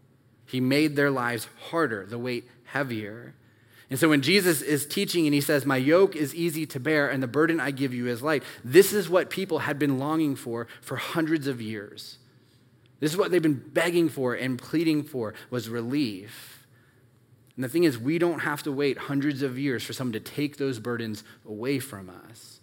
He 0.46 0.60
made 0.60 0.96
their 0.96 1.10
lives 1.10 1.48
harder, 1.70 2.06
the 2.06 2.18
weight 2.18 2.48
heavier. 2.64 3.34
And 3.88 3.98
so 3.98 4.08
when 4.08 4.22
Jesus 4.22 4.62
is 4.62 4.86
teaching 4.86 5.26
and 5.26 5.34
he 5.34 5.40
says, 5.40 5.64
My 5.64 5.76
yoke 5.76 6.16
is 6.16 6.34
easy 6.34 6.66
to 6.66 6.80
bear 6.80 7.08
and 7.08 7.22
the 7.22 7.28
burden 7.28 7.60
I 7.60 7.70
give 7.70 7.94
you 7.94 8.08
is 8.08 8.22
light, 8.22 8.42
this 8.64 8.92
is 8.92 9.08
what 9.08 9.30
people 9.30 9.60
had 9.60 9.78
been 9.78 9.98
longing 9.98 10.36
for 10.36 10.66
for 10.80 10.96
hundreds 10.96 11.46
of 11.46 11.60
years. 11.60 12.18
This 12.98 13.12
is 13.12 13.16
what 13.16 13.30
they've 13.30 13.42
been 13.42 13.62
begging 13.72 14.08
for 14.08 14.34
and 14.34 14.58
pleading 14.58 15.02
for 15.02 15.34
was 15.50 15.68
relief. 15.68 16.66
And 17.54 17.64
the 17.64 17.68
thing 17.68 17.84
is, 17.84 17.98
we 17.98 18.18
don't 18.18 18.40
have 18.40 18.62
to 18.64 18.72
wait 18.72 18.98
hundreds 18.98 19.42
of 19.42 19.58
years 19.58 19.82
for 19.82 19.92
someone 19.92 20.12
to 20.12 20.20
take 20.20 20.56
those 20.56 20.78
burdens 20.78 21.24
away 21.46 21.78
from 21.78 22.10
us. 22.10 22.60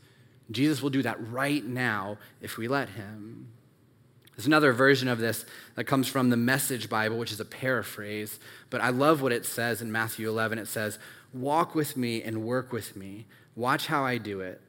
Jesus 0.51 0.81
will 0.81 0.89
do 0.89 1.01
that 1.01 1.17
right 1.31 1.65
now 1.65 2.17
if 2.41 2.57
we 2.57 2.67
let 2.67 2.89
him. 2.89 3.47
There's 4.35 4.47
another 4.47 4.73
version 4.73 5.07
of 5.07 5.19
this 5.19 5.45
that 5.75 5.83
comes 5.83 6.07
from 6.07 6.29
the 6.29 6.37
Message 6.37 6.89
Bible, 6.89 7.17
which 7.17 7.31
is 7.31 7.39
a 7.39 7.45
paraphrase, 7.45 8.39
but 8.69 8.81
I 8.81 8.89
love 8.89 9.21
what 9.21 9.31
it 9.31 9.45
says 9.45 9.81
in 9.81 9.91
Matthew 9.91 10.27
11. 10.27 10.57
It 10.57 10.67
says, 10.67 10.97
Walk 11.33 11.75
with 11.75 11.95
me 11.97 12.21
and 12.21 12.43
work 12.43 12.71
with 12.71 12.95
me. 12.95 13.25
Watch 13.55 13.87
how 13.87 14.03
I 14.03 14.17
do 14.17 14.41
it. 14.41 14.61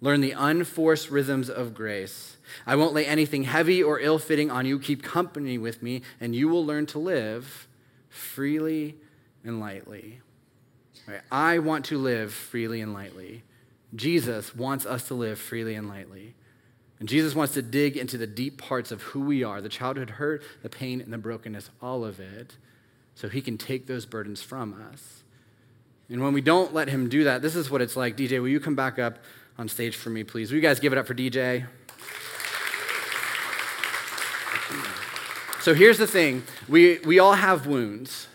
Learn 0.00 0.20
the 0.20 0.32
unforced 0.32 1.10
rhythms 1.10 1.50
of 1.50 1.74
grace. 1.74 2.36
I 2.66 2.76
won't 2.76 2.94
lay 2.94 3.04
anything 3.04 3.44
heavy 3.44 3.82
or 3.82 3.98
ill 3.98 4.18
fitting 4.18 4.50
on 4.50 4.64
you. 4.64 4.78
Keep 4.78 5.02
company 5.02 5.58
with 5.58 5.82
me, 5.82 6.02
and 6.20 6.34
you 6.36 6.48
will 6.48 6.64
learn 6.64 6.86
to 6.86 6.98
live 6.98 7.66
freely 8.08 8.96
and 9.42 9.58
lightly. 9.58 10.20
Right? 11.06 11.20
I 11.32 11.58
want 11.58 11.86
to 11.86 11.98
live 11.98 12.32
freely 12.32 12.80
and 12.80 12.94
lightly. 12.94 13.42
Jesus 13.94 14.54
wants 14.54 14.86
us 14.86 15.08
to 15.08 15.14
live 15.14 15.38
freely 15.38 15.74
and 15.74 15.88
lightly. 15.88 16.34
And 17.00 17.08
Jesus 17.08 17.34
wants 17.34 17.54
to 17.54 17.62
dig 17.62 17.96
into 17.96 18.18
the 18.18 18.26
deep 18.26 18.58
parts 18.58 18.90
of 18.90 19.02
who 19.02 19.20
we 19.20 19.44
are 19.44 19.60
the 19.60 19.68
childhood 19.68 20.10
hurt, 20.10 20.42
the 20.62 20.68
pain, 20.68 21.00
and 21.00 21.12
the 21.12 21.18
brokenness, 21.18 21.70
all 21.80 22.04
of 22.04 22.18
it, 22.18 22.56
so 23.14 23.28
he 23.28 23.40
can 23.40 23.56
take 23.56 23.86
those 23.86 24.04
burdens 24.04 24.42
from 24.42 24.80
us. 24.92 25.22
And 26.08 26.22
when 26.22 26.32
we 26.32 26.40
don't 26.40 26.72
let 26.72 26.88
him 26.88 27.08
do 27.08 27.24
that, 27.24 27.42
this 27.42 27.54
is 27.54 27.70
what 27.70 27.82
it's 27.82 27.96
like. 27.96 28.16
DJ, 28.16 28.40
will 28.40 28.48
you 28.48 28.60
come 28.60 28.74
back 28.74 28.98
up 28.98 29.18
on 29.58 29.68
stage 29.68 29.94
for 29.94 30.10
me, 30.10 30.24
please? 30.24 30.50
Will 30.50 30.56
you 30.56 30.62
guys 30.62 30.80
give 30.80 30.92
it 30.92 30.98
up 30.98 31.06
for 31.06 31.14
DJ? 31.14 31.66
So 35.60 35.74
here's 35.74 35.98
the 35.98 36.06
thing 36.06 36.44
we, 36.68 36.98
we 37.00 37.18
all 37.18 37.34
have 37.34 37.66
wounds. 37.66 38.28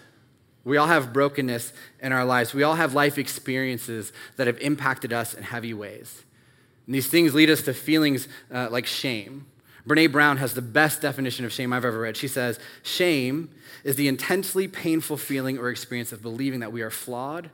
We 0.64 0.78
all 0.78 0.88
have 0.88 1.12
brokenness 1.12 1.74
in 2.00 2.14
our 2.14 2.24
lives. 2.24 2.54
We 2.54 2.64
all 2.64 2.76
have 2.76 2.94
life 2.94 3.18
experiences 3.18 4.14
that 4.38 4.48
have 4.48 4.58
impacted 4.60 5.12
us 5.12 5.34
in 5.34 5.44
heavy 5.44 5.74
ways. 5.74 6.24
And 6.86 6.96
these 6.96 7.08
things 7.08 7.34
lead 7.34 7.50
us 7.50 7.62
to 7.64 7.74
feelings 7.74 8.28
uh, 8.52 8.68
like 8.70 8.86
shame. 8.86 9.46
Brene 9.88 10.12
Brown 10.12 10.38
has 10.38 10.54
the 10.54 10.62
best 10.62 11.02
definition 11.02 11.46
of 11.46 11.52
shame 11.52 11.74
I've 11.74 11.86
ever 11.86 12.00
read. 12.00 12.16
She 12.16 12.28
says, 12.28 12.60
Shame 12.84 13.50
is 13.84 13.96
the 13.96 14.08
intensely 14.08 14.68
painful 14.68 15.18
feeling 15.18 15.58
or 15.58 15.70
experience 15.70 16.12
of 16.12 16.22
believing 16.22 16.62
that 16.62 16.72
we 16.72 16.82
are 16.82 16.90
flawed 16.90 17.50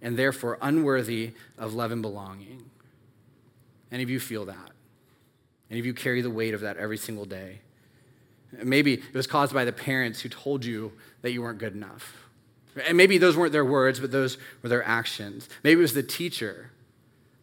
and 0.00 0.16
therefore 0.16 0.58
unworthy 0.60 1.32
of 1.58 1.74
love 1.74 1.90
and 1.90 2.02
belonging. 2.02 2.70
Any 3.90 4.02
of 4.02 4.10
you 4.10 4.20
feel 4.20 4.44
that? 4.46 4.70
Any 5.70 5.80
of 5.80 5.86
you 5.86 5.94
carry 5.94 6.22
the 6.22 6.30
weight 6.30 6.54
of 6.54 6.60
that 6.60 6.76
every 6.76 6.98
single 6.98 7.24
day? 7.24 7.60
Maybe 8.62 8.94
it 8.94 9.14
was 9.14 9.26
caused 9.26 9.54
by 9.54 9.64
the 9.64 9.72
parents 9.72 10.20
who 10.20 10.28
told 10.28 10.64
you 10.64 10.92
that 11.22 11.32
you 11.32 11.42
weren't 11.42 11.58
good 11.58 11.74
enough. 11.74 12.14
And 12.86 12.96
maybe 12.96 13.18
those 13.18 13.36
weren't 13.36 13.52
their 13.52 13.64
words, 13.64 13.98
but 13.98 14.12
those 14.12 14.38
were 14.62 14.68
their 14.68 14.84
actions. 14.84 15.48
Maybe 15.62 15.78
it 15.78 15.82
was 15.82 15.94
the 15.94 16.02
teacher 16.02 16.71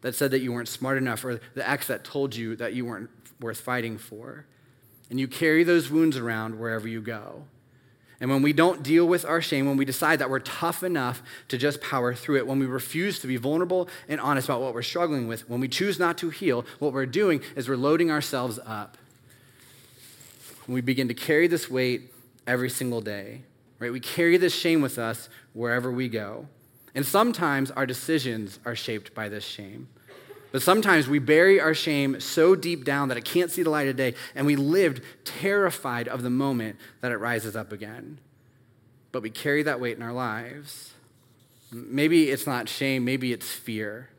that 0.02 0.16
said 0.16 0.32
that 0.32 0.40
you 0.40 0.52
weren't 0.52 0.68
smart 0.68 0.98
enough, 0.98 1.24
or 1.26 1.40
the 1.54 1.70
ex 1.70 1.88
that 1.88 2.04
told 2.04 2.36
you 2.36 2.56
that 2.56 2.74
you 2.74 2.86
weren't 2.86 3.10
worth 3.40 3.60
fighting 3.60 3.98
for. 3.98 4.46
And 5.10 5.20
you 5.20 5.28
carry 5.28 5.64
those 5.64 5.90
wounds 5.90 6.18
around 6.18 6.60
wherever 6.60 6.88
you 6.88 7.02
go. 7.02 7.44
And 8.22 8.30
when 8.30 8.42
we 8.42 8.52
don't 8.52 8.84
deal 8.84 9.08
with 9.08 9.24
our 9.24 9.42
shame, 9.42 9.66
when 9.66 9.78
we 9.78 9.86
decide 9.86 10.20
that 10.20 10.30
we're 10.30 10.40
tough 10.40 10.84
enough 10.84 11.24
to 11.48 11.58
just 11.58 11.82
power 11.82 12.14
through 12.14 12.38
it, 12.38 12.48
when 12.48 12.60
we 12.60 12.66
refuse 12.66 13.20
to 13.20 13.28
be 13.28 13.38
vulnerable 13.38 13.88
and 14.10 14.20
honest 14.20 14.50
about 14.50 14.62
what 14.62 14.74
we're 14.74 14.82
struggling 14.82 15.28
with, 15.28 15.50
when 15.50 15.62
we 15.62 15.70
choose 15.70 15.98
not 15.98 16.18
to 16.18 16.30
heal, 16.30 16.66
what 16.80 16.92
we're 16.92 17.06
doing 17.06 17.42
is 17.56 17.70
we're 17.70 17.78
loading 17.78 18.12
ourselves 18.12 18.60
up. 18.66 18.98
We 20.68 20.82
begin 20.82 21.08
to 21.08 21.14
carry 21.14 21.48
this 21.48 21.70
weight 21.70 22.14
every 22.46 22.70
single 22.70 23.02
day, 23.02 23.44
right? 23.80 23.92
We 23.92 24.02
carry 24.02 24.36
this 24.38 24.54
shame 24.54 24.82
with 24.82 25.00
us 25.00 25.30
wherever 25.54 25.90
we 25.90 26.10
go. 26.10 26.48
And 27.00 27.06
sometimes 27.06 27.72
our 27.72 27.86
decisions 27.86 28.60
are 28.66 28.76
shaped 28.76 29.16
by 29.16 29.30
this 29.30 29.46
shame. 29.46 29.88
But 30.52 30.62
sometimes 30.62 31.08
we 31.08 31.18
bury 31.18 31.58
our 31.62 31.74
shame 31.74 32.20
so 32.20 32.56
deep 32.56 32.84
down 32.84 33.08
that 33.08 33.16
it 33.16 33.24
can't 33.24 33.50
see 33.50 33.64
the 33.64 33.70
light 33.70 33.88
of 33.88 33.96
day, 33.96 34.16
and 34.36 34.46
we 34.46 34.58
lived 34.58 35.02
terrified 35.24 36.10
of 36.10 36.24
the 36.24 36.30
moment 36.30 36.76
that 37.00 37.14
it 37.14 37.16
rises 37.16 37.56
up 37.56 37.72
again. 37.72 38.20
But 39.14 39.24
we 39.24 39.30
carry 39.30 39.64
that 39.64 39.80
weight 39.80 39.96
in 39.96 40.04
our 40.04 40.12
lives. 40.12 40.92
Maybe 41.72 42.32
it's 42.32 42.46
not 42.46 42.68
shame, 42.68 43.06
maybe 43.06 43.32
it's 43.32 43.50
fear. 43.50 44.10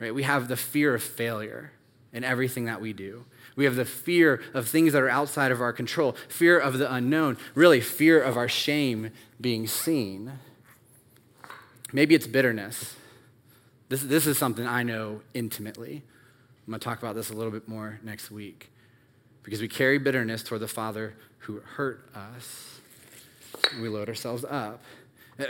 Right? 0.00 0.12
We 0.12 0.24
have 0.24 0.48
the 0.48 0.56
fear 0.56 0.96
of 0.96 1.04
failure 1.04 1.70
in 2.12 2.24
everything 2.24 2.64
that 2.64 2.80
we 2.80 2.92
do. 2.92 3.26
We 3.54 3.64
have 3.64 3.76
the 3.76 3.84
fear 3.84 4.42
of 4.54 4.66
things 4.66 4.92
that 4.94 5.02
are 5.02 5.08
outside 5.08 5.52
of 5.52 5.60
our 5.60 5.72
control, 5.72 6.16
fear 6.26 6.58
of 6.58 6.78
the 6.78 6.92
unknown, 6.92 7.36
really, 7.54 7.80
fear 7.80 8.20
of 8.20 8.36
our 8.36 8.48
shame 8.48 9.10
being 9.40 9.68
seen. 9.68 10.32
Maybe 11.92 12.14
it's 12.14 12.26
bitterness. 12.26 12.96
This, 13.88 14.02
this 14.02 14.26
is 14.26 14.38
something 14.38 14.66
I 14.66 14.82
know 14.82 15.20
intimately. 15.34 16.02
I'm 16.66 16.70
going 16.70 16.80
to 16.80 16.84
talk 16.84 16.98
about 16.98 17.14
this 17.14 17.30
a 17.30 17.34
little 17.34 17.52
bit 17.52 17.68
more 17.68 18.00
next 18.02 18.30
week. 18.30 18.70
Because 19.42 19.60
we 19.60 19.68
carry 19.68 19.98
bitterness 19.98 20.42
toward 20.42 20.62
the 20.62 20.68
Father 20.68 21.14
who 21.40 21.60
hurt 21.60 22.08
us, 22.14 22.80
we 23.80 23.88
load 23.88 24.08
ourselves 24.08 24.44
up. 24.48 24.82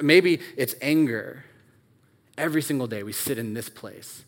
Maybe 0.00 0.40
it's 0.56 0.74
anger. 0.80 1.44
Every 2.38 2.62
single 2.62 2.86
day 2.86 3.02
we 3.02 3.12
sit 3.12 3.36
in 3.36 3.52
this 3.52 3.68
place, 3.68 4.24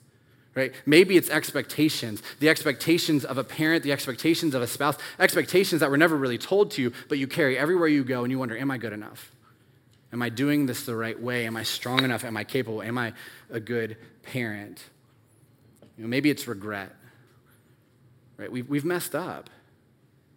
right? 0.55 0.75
Maybe 0.85 1.17
it's 1.17 1.31
expectations, 1.31 2.23
the 2.39 2.51
expectations 2.51 3.25
of 3.25 3.39
a 3.39 3.45
parent, 3.45 3.83
the 3.83 3.93
expectations 3.93 4.55
of 4.55 4.61
a 4.61 4.67
spouse, 4.67 4.99
expectations 5.19 5.81
that 5.81 5.91
were 5.91 5.97
never 5.97 6.17
really 6.17 6.37
told 6.37 6.71
to 6.73 6.83
you, 6.83 6.93
but 7.09 7.17
you 7.17 7.27
carry 7.27 7.57
everywhere 7.57 7.89
you 7.89 8.05
go, 8.05 8.23
and 8.23 8.31
you 8.31 8.39
wonder, 8.39 8.57
am 8.59 8.71
I 8.71 8.77
good 8.77 8.93
enough? 8.93 9.34
Am 10.15 10.23
I 10.23 10.29
doing 10.29 10.67
this 10.67 10.87
the 10.87 10.95
right 10.95 11.21
way? 11.21 11.45
Am 11.45 11.57
I 11.57 11.65
strong 11.65 12.05
enough? 12.05 12.23
Am 12.25 12.37
I 12.37 12.45
capable? 12.45 12.81
Am 12.83 12.97
I 12.97 13.15
a 13.51 13.59
good 13.59 13.97
parent? 14.23 14.81
You 15.99 16.05
know, 16.05 16.09
maybe 16.09 16.31
it's 16.31 16.47
regret. 16.47 16.95
Right? 18.37 18.51
We've, 18.51 18.69
we've 18.69 18.85
messed 18.85 19.17
up. 19.17 19.51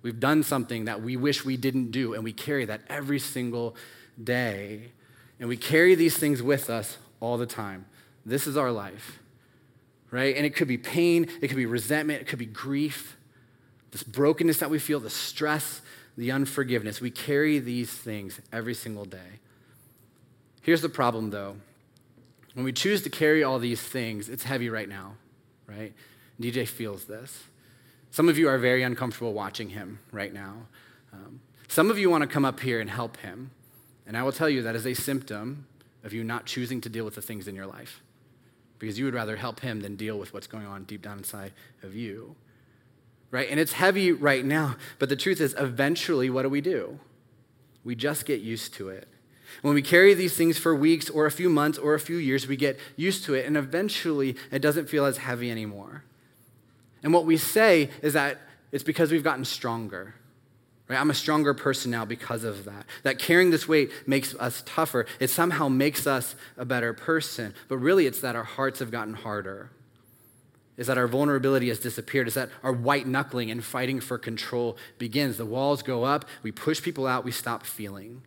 We've 0.02 0.20
done 0.20 0.42
something 0.42 0.86
that 0.86 1.04
we 1.04 1.16
wish 1.16 1.46
we 1.46 1.58
didn't 1.58 1.92
do, 1.92 2.16
and 2.16 2.24
we 2.24 2.34
carry 2.34 2.66
that 2.66 2.82
every 2.90 3.20
single 3.20 3.76
day. 4.22 4.94
And 5.40 5.48
we 5.48 5.58
carry 5.58 5.94
these 5.94 6.18
things 6.18 6.42
with 6.42 6.72
us 6.72 6.98
all 7.20 7.38
the 7.38 7.46
time. 7.46 7.86
This 8.26 8.48
is 8.48 8.58
our 8.58 8.72
life, 8.72 9.20
right? 10.10 10.36
And 10.36 10.44
it 10.44 10.56
could 10.56 10.68
be 10.68 10.80
pain, 10.80 11.28
it 11.40 11.50
could 11.50 11.58
be 11.58 11.68
resentment, 11.68 12.20
it 12.20 12.26
could 12.26 12.40
be 12.40 12.48
grief, 12.48 13.16
this 13.92 14.02
brokenness 14.02 14.58
that 14.58 14.72
we 14.72 14.80
feel, 14.80 15.00
the 15.00 15.12
stress, 15.12 15.82
the 16.18 16.32
unforgiveness. 16.32 17.00
We 17.00 17.12
carry 17.12 17.60
these 17.60 17.92
things 17.92 18.42
every 18.52 18.74
single 18.74 19.06
day. 19.06 19.40
Here's 20.68 20.82
the 20.82 20.90
problem, 20.90 21.30
though. 21.30 21.56
When 22.54 22.66
we 22.66 22.74
choose 22.74 23.02
to 23.04 23.10
carry 23.10 23.42
all 23.42 23.58
these 23.58 23.82
things, 23.82 24.28
it's 24.28 24.44
heavy 24.44 24.70
right 24.70 24.90
now, 24.90 25.16
right? 25.66 25.94
DJ 26.42 26.68
feels 26.68 27.06
this. 27.06 27.46
Some 28.12 28.28
of 28.28 28.38
you 28.38 28.50
are 28.50 28.58
very 28.58 28.84
uncomfortable 28.84 29.32
watching 29.32 29.70
him 29.70 30.00
right 30.12 30.34
now. 30.34 30.68
Um, 31.14 31.40
some 31.70 31.90
of 31.90 31.98
you 31.98 32.10
want 32.10 32.24
to 32.24 32.28
come 32.28 32.44
up 32.44 32.60
here 32.60 32.82
and 32.82 32.90
help 32.90 33.16
him. 33.16 33.52
And 34.06 34.18
I 34.18 34.24
will 34.24 34.34
tell 34.34 34.50
you 34.50 34.62
that 34.64 34.76
is 34.76 34.86
a 34.86 34.94
symptom 34.94 35.68
of 36.04 36.12
you 36.12 36.26
not 36.26 36.46
choosing 36.46 36.82
to 36.82 36.90
deal 36.90 37.06
with 37.06 37.16
the 37.16 37.22
things 37.22 37.48
in 37.48 37.56
your 37.56 37.66
life 37.66 38.04
because 38.78 39.00
you 39.00 39.06
would 39.06 39.14
rather 39.14 39.38
help 39.38 39.62
him 39.62 39.80
than 39.80 39.96
deal 39.96 40.20
with 40.20 40.34
what's 40.34 40.48
going 40.48 40.66
on 40.66 40.84
deep 40.84 41.02
down 41.02 41.18
inside 41.18 41.54
of 41.82 41.96
you. 41.96 42.36
Right? 43.32 43.48
And 43.50 43.58
it's 43.58 43.72
heavy 43.72 44.12
right 44.12 44.44
now, 44.44 44.76
but 45.00 45.08
the 45.08 45.16
truth 45.16 45.40
is, 45.40 45.56
eventually, 45.58 46.30
what 46.30 46.42
do 46.42 46.50
we 46.50 46.60
do? 46.60 47.00
We 47.86 47.96
just 47.96 48.26
get 48.26 48.42
used 48.42 48.74
to 48.74 48.90
it. 48.90 49.08
When 49.62 49.74
we 49.74 49.82
carry 49.82 50.14
these 50.14 50.36
things 50.36 50.58
for 50.58 50.76
weeks 50.76 51.10
or 51.10 51.26
a 51.26 51.32
few 51.32 51.50
months 51.50 51.78
or 51.78 51.94
a 51.94 52.00
few 52.00 52.18
years, 52.18 52.48
we 52.48 52.56
get 52.56 52.80
used 52.96 53.26
to 53.26 53.34
it, 53.34 53.46
and 53.46 53.58
eventually 53.58 54.36
it 54.52 54.60
doesn't 54.60 54.90
feel 54.90 55.06
as 55.06 55.18
heavy 55.18 55.50
anymore. 55.50 56.04
And 57.04 57.14
what 57.14 57.26
we 57.26 57.38
say 57.38 57.90
is 58.02 58.14
that 58.14 58.40
it's 58.72 58.84
because 58.84 59.12
we've 59.12 59.24
gotten 59.24 59.46
stronger. 59.46 60.16
Right? 60.88 61.00
I'm 61.00 61.10
a 61.10 61.16
stronger 61.16 61.54
person 61.54 61.92
now 61.92 62.06
because 62.06 62.44
of 62.44 62.66
that. 62.66 62.86
That 63.04 63.20
carrying 63.20 63.52
this 63.52 63.68
weight 63.68 63.92
makes 64.06 64.36
us 64.36 64.64
tougher. 64.66 65.06
It 65.20 65.30
somehow 65.30 65.68
makes 65.68 66.08
us 66.08 66.36
a 66.56 66.66
better 66.66 66.94
person. 66.94 67.54
But 67.68 67.78
really, 67.78 68.06
it's 68.06 68.22
that 68.22 68.36
our 68.36 68.44
hearts 68.44 68.80
have 68.80 68.92
gotten 68.92 69.14
harder. 69.14 69.70
Is 70.78 70.88
that 70.88 70.98
our 70.98 71.08
vulnerability 71.08 71.70
has 71.70 71.80
disappeared. 71.80 72.28
Is 72.28 72.36
that 72.36 72.50
our 72.64 72.72
white 72.72 73.08
knuckling 73.08 73.52
and 73.52 73.64
fighting 73.64 74.00
for 74.00 74.18
control 74.18 74.78
begins. 74.98 75.38
The 75.38 75.46
walls 75.46 75.82
go 75.84 76.04
up, 76.04 76.26
we 76.44 76.52
push 76.52 76.82
people 76.82 77.08
out, 77.08 77.26
we 77.26 77.32
stop 77.32 77.66
feeling. 77.66 78.22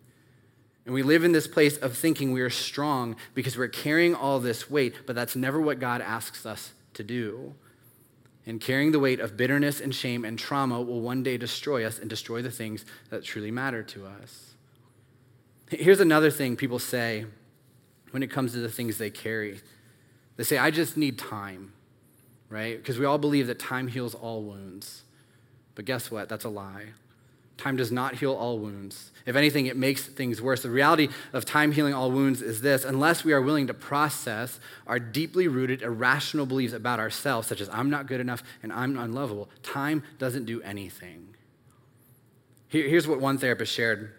And 0.91 0.95
we 0.97 1.05
live 1.05 1.23
in 1.23 1.31
this 1.31 1.47
place 1.47 1.77
of 1.77 1.97
thinking 1.97 2.33
we 2.33 2.41
are 2.41 2.51
strong 2.51 3.15
because 3.33 3.57
we're 3.57 3.69
carrying 3.69 4.13
all 4.13 4.41
this 4.41 4.69
weight, 4.69 5.07
but 5.07 5.15
that's 5.15 5.37
never 5.37 5.61
what 5.61 5.79
God 5.79 6.01
asks 6.01 6.45
us 6.45 6.73
to 6.95 7.05
do. 7.05 7.55
And 8.45 8.61
carrying 8.61 8.91
the 8.91 8.99
weight 8.99 9.21
of 9.21 9.37
bitterness 9.37 9.81
and 9.81 9.95
shame 9.95 10.25
and 10.25 10.37
trauma 10.37 10.83
will 10.83 11.01
one 11.01 11.23
day 11.23 11.37
destroy 11.37 11.85
us 11.85 12.01
and 12.01 12.11
destroy 12.11 12.43
the 12.43 12.51
things 12.51 12.85
that 13.09 13.23
truly 13.23 13.53
matter 13.53 13.85
to 13.85 14.05
us. 14.05 14.55
Here's 15.69 16.01
another 16.01 16.29
thing 16.29 16.57
people 16.57 16.81
say 16.81 17.25
when 18.11 18.25
it 18.25 18.31
comes 18.33 18.51
to 18.55 18.59
the 18.59 18.69
things 18.69 18.99
they 18.99 19.11
carry 19.11 19.61
they 20.37 20.43
say, 20.43 20.59
I 20.59 20.73
just 20.73 20.97
need 20.97 21.19
time, 21.21 21.73
right? 22.49 22.77
Because 22.77 22.99
we 22.99 23.05
all 23.07 23.19
believe 23.19 23.47
that 23.47 23.61
time 23.61 23.87
heals 23.87 24.17
all 24.17 24.43
wounds. 24.43 25.05
But 25.77 25.85
guess 25.85 26.11
what? 26.11 26.29
That's 26.29 26.45
a 26.45 26.49
lie. 26.49 26.87
Time 27.61 27.77
does 27.77 27.93
not 27.93 28.15
heal 28.15 28.33
all 28.33 28.59
wounds. 28.59 29.11
If 29.27 29.37
anything, 29.37 29.67
it 29.67 29.77
makes 29.77 30.03
things 30.07 30.41
worse. 30.41 30.63
The 30.63 30.71
reality 30.71 31.11
of 31.35 31.45
time 31.45 31.73
healing 31.73 31.93
all 31.93 32.11
wounds 32.11 32.41
is 32.41 32.63
this 32.63 32.87
unless 32.87 33.23
we 33.23 33.35
are 33.35 33.43
willing 33.43 33.67
to 33.67 33.75
process 33.75 34.59
our 34.87 34.99
deeply 34.99 35.47
rooted, 35.47 35.83
irrational 35.83 36.47
beliefs 36.47 36.73
about 36.73 36.99
ourselves, 36.99 37.47
such 37.47 37.61
as 37.61 37.69
I'm 37.69 37.91
not 37.91 38.07
good 38.07 38.19
enough 38.19 38.43
and 38.63 38.73
I'm 38.73 38.99
unlovable, 38.99 39.51
time 39.63 40.03
doesn't 40.17 40.47
do 40.47 40.63
anything. 40.63 41.37
here's 42.69 43.07
what 43.07 43.21
one 43.21 43.37
therapist 43.37 43.75
shared 43.75 44.15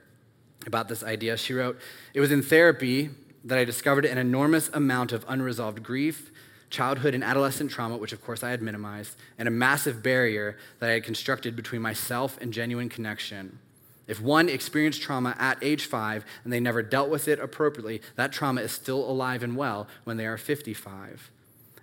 about 0.68 0.88
this 0.88 1.04
idea. 1.04 1.36
She 1.36 1.56
wrote 1.56 1.80
It 2.14 2.20
was 2.20 2.32
in 2.32 2.44
therapy 2.44 3.10
that 3.44 3.58
I 3.58 3.66
discovered 3.66 4.06
an 4.06 4.20
enormous 4.20 4.70
amount 4.72 5.14
of 5.14 5.26
unresolved 5.28 5.82
grief 5.82 6.31
childhood 6.72 7.14
and 7.14 7.24
adolescent 7.24 7.70
trauma, 7.70 7.98
which 7.98 8.14
of 8.14 8.24
course 8.24 8.44
I 8.44 8.50
had 8.50 8.62
minimized, 8.62 9.16
and 9.38 9.48
a 9.48 9.52
massive 9.52 10.02
barrier 10.02 10.58
that 10.80 10.90
I 10.90 10.94
had 10.94 11.04
constructed 11.04 11.56
between 11.56 11.82
myself 11.82 12.40
and 12.42 12.52
genuine 12.52 12.90
connection. 12.90 13.60
If 14.08 14.20
one 14.20 14.50
experienced 14.50 15.02
trauma 15.02 15.36
at 15.38 15.64
age 15.64 15.86
five 15.86 16.26
and 16.44 16.52
they 16.52 16.60
never 16.60 16.82
dealt 16.82 17.10
with 17.10 17.28
it 17.28 17.40
appropriately, 17.40 18.02
that 18.16 18.32
trauma 18.32 18.62
is 18.62 18.72
still 18.72 19.10
alive 19.10 19.44
and 19.44 19.56
well 19.56 19.88
when 20.06 20.18
they 20.18 20.26
are 20.26 20.38
55. 20.38 21.32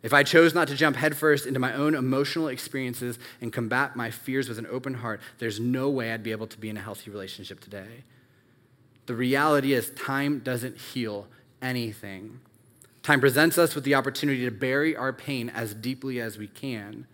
If 0.02 0.12
I 0.12 0.23
chose 0.23 0.54
not 0.54 0.68
to 0.68 0.75
jump 0.75 0.97
headfirst 0.97 1.47
into 1.47 1.59
my 1.59 1.73
own 1.75 1.95
emotional 1.95 2.49
experiences 2.49 3.18
and 3.40 3.52
combat 3.52 3.97
my 3.97 4.11
fears 4.11 4.49
with 4.49 4.59
an 4.59 4.66
open 4.71 4.95
heart, 4.95 5.21
there's 5.38 5.59
no 5.59 5.88
way 5.90 6.12
I'd 6.12 6.23
be 6.23 6.30
able 6.30 6.47
to 6.49 6.59
be 6.59 6.68
in 6.68 6.76
a 6.76 6.83
healthy 6.83 7.11
relationship 7.11 7.61
today. 7.61 8.04
The 9.07 9.14
reality 9.14 9.73
is, 9.73 9.90
time 9.90 10.40
doesn't 10.40 10.77
heal 10.77 11.27
anything. 11.61 12.40
Time 13.09 13.21
presents 13.21 13.57
us 13.57 13.75
with 13.75 13.85
the 13.85 13.94
opportunity 13.94 14.44
to 14.44 14.51
bury 14.51 14.94
our 14.94 15.14
pain 15.14 15.49
as 15.49 15.73
deeply 15.73 16.21
as 16.21 16.37
we 16.37 16.47
can. 16.47 17.07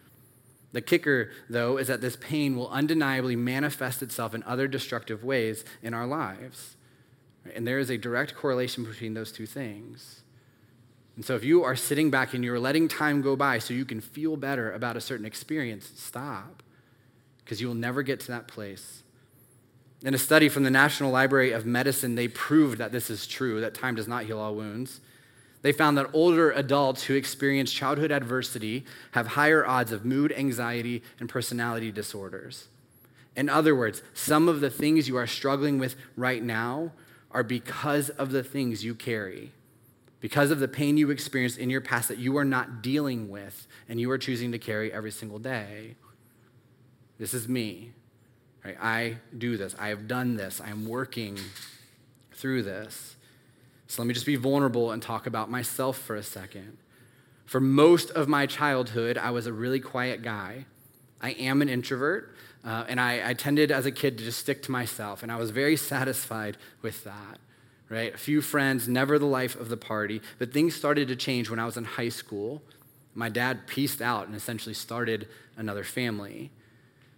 The 0.72 0.80
kicker, 0.80 1.30
though, 1.48 1.76
is 1.76 1.87
that 1.87 2.00
this 2.00 2.16
pain 2.16 2.57
will 2.57 2.68
undeniably 2.70 3.37
manifest 3.37 4.02
itself 4.02 4.35
in 4.35 4.42
other 4.42 4.66
destructive 4.66 5.22
ways 5.22 5.64
in 5.85 5.94
our 5.94 6.04
lives. 6.04 6.74
And 7.54 7.64
there 7.64 7.78
is 7.78 7.90
a 7.90 7.96
direct 7.96 8.35
correlation 8.35 8.83
between 8.83 9.14
those 9.14 9.30
two 9.30 9.46
things. 9.46 10.22
And 11.14 11.24
so, 11.24 11.37
if 11.37 11.44
you 11.44 11.62
are 11.62 11.76
sitting 11.76 12.11
back 12.11 12.35
and 12.35 12.44
you're 12.44 12.59
letting 12.59 12.88
time 12.88 13.22
go 13.22 13.37
by 13.37 13.61
so 13.61 13.72
you 13.72 13.85
can 13.85 14.00
feel 14.00 14.37
better 14.37 14.72
about 14.72 14.96
a 14.96 15.00
certain 15.00 15.24
experience, 15.24 15.92
stop, 15.94 16.64
because 17.44 17.61
you 17.61 17.68
will 17.68 17.76
never 17.76 18.02
get 18.02 18.18
to 18.18 18.26
that 18.33 18.48
place. 18.48 19.04
In 20.02 20.12
a 20.12 20.18
study 20.18 20.48
from 20.48 20.64
the 20.64 20.70
National 20.70 21.12
Library 21.12 21.52
of 21.52 21.64
Medicine, 21.64 22.16
they 22.16 22.26
proved 22.26 22.78
that 22.78 22.90
this 22.90 23.11
is 23.11 23.28
true, 23.28 23.61
that 23.61 23.74
time 23.74 23.94
does 23.94 24.09
not 24.09 24.24
heal 24.24 24.40
all 24.40 24.57
wounds. 24.57 25.00
They 25.64 25.72
found 25.72 25.96
that 25.96 26.11
older 26.12 26.50
adults 26.50 27.05
who 27.05 27.14
experience 27.14 27.72
childhood 27.72 28.12
adversity 28.12 28.85
have 29.12 29.29
higher 29.29 29.66
odds 29.66 29.92
of 29.92 30.05
mood, 30.05 30.31
anxiety, 30.31 31.03
and 31.18 31.27
personality 31.27 31.90
disorders. 31.90 32.68
In 33.35 33.48
other 33.48 33.74
words, 33.74 34.03
some 34.12 34.46
of 34.46 34.61
the 34.61 34.68
things 34.68 35.09
you 35.09 35.16
are 35.16 35.27
struggling 35.27 35.79
with 35.79 35.96
right 36.18 36.42
now 36.42 36.92
are 37.31 37.42
because 37.42 38.11
of 38.11 38.31
the 38.31 38.44
things 38.44 38.85
you 38.85 38.94
carry, 38.94 39.53
because 40.20 40.50
of 40.50 40.59
the 40.59 40.68
pain 40.68 40.98
you 40.98 41.09
experienced 41.09 41.57
in 41.57 41.70
your 41.70 41.81
past 41.81 42.09
that 42.09 42.18
you 42.18 42.37
are 42.37 42.44
not 42.44 42.83
dealing 42.83 43.31
with 43.31 43.66
and 43.88 43.98
you 43.98 44.11
are 44.11 44.18
choosing 44.18 44.53
to 44.53 44.59
carry 44.59 44.92
every 44.92 45.11
single 45.11 45.38
day. 45.38 45.94
This 47.18 47.33
is 47.33 47.48
me. 47.48 47.92
Right? 48.62 48.77
I 48.79 49.16
do 49.38 49.57
this. 49.57 49.74
I 49.79 49.88
have 49.88 50.07
done 50.09 50.37
this. 50.37 50.61
I'm 50.61 50.87
working 50.87 51.38
through 52.35 52.64
this. 52.64 53.13
So 53.86 54.02
let 54.02 54.08
me 54.08 54.14
just 54.14 54.26
be 54.26 54.36
vulnerable 54.36 54.92
and 54.92 55.02
talk 55.02 55.26
about 55.26 55.50
myself 55.50 55.98
for 55.98 56.16
a 56.16 56.22
second. 56.22 56.78
For 57.44 57.60
most 57.60 58.10
of 58.10 58.28
my 58.28 58.46
childhood, 58.46 59.18
I 59.18 59.30
was 59.30 59.46
a 59.46 59.52
really 59.52 59.80
quiet 59.80 60.22
guy. 60.22 60.66
I 61.20 61.30
am 61.32 61.62
an 61.62 61.68
introvert, 61.68 62.34
uh, 62.64 62.84
and 62.88 63.00
I, 63.00 63.30
I 63.30 63.34
tended 63.34 63.70
as 63.70 63.86
a 63.86 63.92
kid 63.92 64.18
to 64.18 64.24
just 64.24 64.38
stick 64.38 64.62
to 64.64 64.70
myself, 64.70 65.22
and 65.22 65.30
I 65.30 65.36
was 65.36 65.50
very 65.50 65.76
satisfied 65.92 66.56
with 66.82 67.04
that 67.04 67.38
right? 67.88 68.14
A 68.14 68.18
few 68.18 68.40
friends, 68.40 68.88
never 68.88 69.18
the 69.18 69.26
life 69.26 69.58
of 69.58 69.68
the 69.68 69.76
party. 69.76 70.20
But 70.38 70.52
things 70.52 70.74
started 70.74 71.08
to 71.08 71.16
change 71.16 71.50
when 71.50 71.58
I 71.58 71.64
was 71.64 71.76
in 71.76 71.84
high 71.84 72.08
school. 72.08 72.62
My 73.14 73.28
dad 73.28 73.66
pieced 73.66 74.02
out 74.02 74.26
and 74.26 74.34
essentially 74.34 74.74
started 74.74 75.28
another 75.56 75.84
family. 75.84 76.50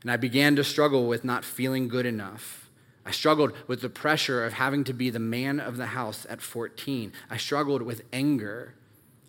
And 0.03 0.11
I 0.11 0.17
began 0.17 0.57
to 0.57 0.65
struggle 0.65 1.07
with 1.07 1.25
not 1.25 1.45
feeling 1.45 1.89
good 1.89 2.07
enough. 2.07 2.66
I 3.07 3.13
struggled 3.13 3.53
with 3.69 3.83
the 3.83 3.89
pressure 3.89 4.45
of 4.45 4.55
having 4.55 4.83
to 4.85 4.93
be 4.93 5.11
the 5.11 5.21
man 5.21 5.61
of 5.61 5.77
the 5.77 5.87
house 5.87 6.27
at 6.29 6.43
14. 6.43 7.13
I 7.31 7.37
struggled 7.37 7.83
with 7.83 8.03
anger 8.13 8.75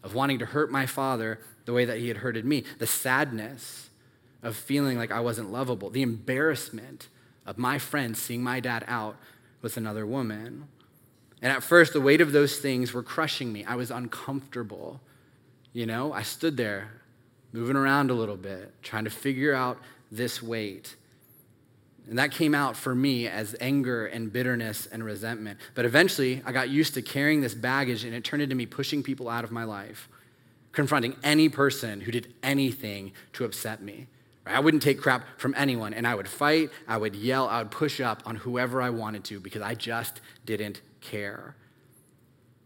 of 0.01 0.15
wanting 0.15 0.39
to 0.39 0.47
hurt 0.47 0.71
my 0.71 0.87
father 0.87 1.39
the 1.65 1.73
way 1.73 1.85
that 1.85 1.99
he 1.99 2.07
had 2.07 2.17
hurted 2.17 2.43
me, 2.43 2.63
the 2.79 2.87
sadness 2.87 3.91
of 4.41 4.55
feeling 4.55 4.97
like 4.97 5.11
I 5.11 5.19
wasn't 5.19 5.51
lovable, 5.51 5.91
the 5.91 6.01
embarrassment 6.01 7.07
of 7.45 7.59
my 7.59 7.77
friends 7.77 8.19
seeing 8.19 8.41
my 8.41 8.59
dad 8.59 8.83
out 8.87 9.15
with 9.61 9.77
another 9.77 10.07
woman. 10.07 10.67
And 11.41 11.51
at 11.51 11.61
first, 11.61 11.93
the 11.93 12.01
weight 12.01 12.19
of 12.19 12.31
those 12.31 12.57
things 12.57 12.93
were 12.93 13.03
crushing 13.03 13.53
me. 13.53 13.63
I 13.63 13.75
was 13.75 13.91
uncomfortable. 13.91 15.01
You 15.71 15.85
know, 15.85 16.13
I 16.13 16.23
stood 16.23 16.57
there 16.57 16.93
moving 17.51 17.75
around 17.75 18.09
a 18.09 18.15
little 18.15 18.37
bit, 18.37 18.73
trying 18.81 19.03
to 19.03 19.11
figure 19.11 19.53
out 19.53 19.77
this 20.11 20.41
weight. 20.41 20.95
And 22.09 22.17
that 22.19 22.31
came 22.31 22.55
out 22.55 22.77
for 22.77 22.95
me 22.95 23.27
as 23.27 23.55
anger 23.59 24.05
and 24.05 24.31
bitterness 24.31 24.85
and 24.85 25.03
resentment. 25.03 25.59
But 25.75 25.85
eventually, 25.85 26.41
I 26.45 26.53
got 26.53 26.69
used 26.69 26.93
to 26.93 27.01
carrying 27.01 27.41
this 27.41 27.53
baggage, 27.53 28.05
and 28.05 28.13
it 28.13 28.23
turned 28.23 28.41
into 28.41 28.55
me 28.55 28.65
pushing 28.65 29.03
people 29.03 29.27
out 29.27 29.43
of 29.43 29.51
my 29.51 29.65
life, 29.65 30.07
confronting 30.71 31.17
any 31.21 31.49
person 31.49 32.01
who 32.01 32.11
did 32.11 32.33
anything 32.41 33.11
to 33.33 33.43
upset 33.43 33.81
me. 33.81 34.07
I 34.45 34.61
wouldn't 34.61 34.83
take 34.83 35.01
crap 35.01 35.25
from 35.37 35.53
anyone, 35.57 35.93
and 35.93 36.07
I 36.07 36.15
would 36.15 36.29
fight, 36.29 36.69
I 36.87 36.95
would 36.95 37.15
yell, 37.15 37.49
I 37.49 37.59
would 37.59 37.71
push 37.71 37.99
up 37.99 38.23
on 38.25 38.37
whoever 38.37 38.81
I 38.81 38.89
wanted 38.89 39.25
to 39.25 39.41
because 39.41 39.61
I 39.61 39.75
just 39.75 40.21
didn't 40.45 40.81
care. 41.01 41.55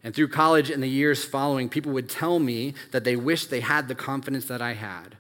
And 0.04 0.14
through 0.14 0.28
college 0.28 0.70
and 0.70 0.84
the 0.84 0.88
years 0.88 1.26
following, 1.26 1.70
people 1.70 1.92
would 1.94 2.10
tell 2.10 2.38
me 2.38 2.76
that 2.92 3.04
they 3.04 3.16
wished 3.16 3.50
they 3.50 3.60
had 3.62 3.88
the 3.88 3.96
confidence 3.96 4.46
that 4.46 4.62
I 4.62 4.74
had 4.74 5.18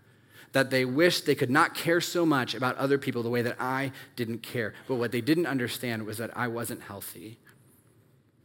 that 0.54 0.70
they 0.70 0.84
wished 0.86 1.26
they 1.26 1.36
could 1.36 1.50
not 1.50 1.74
care 1.74 2.02
so 2.02 2.26
much 2.26 2.54
about 2.54 2.76
other 2.78 2.98
people 2.98 3.24
the 3.24 3.30
way 3.30 3.42
that 3.42 3.56
I 3.60 3.92
didn't 4.16 4.40
care. 4.40 4.74
But 4.88 4.96
what 4.96 5.12
they 5.12 5.22
didn't 5.22 5.46
understand 5.46 6.06
was 6.06 6.18
that 6.18 6.36
I 6.36 6.48
wasn't 6.48 6.82
healthy. 6.82 7.38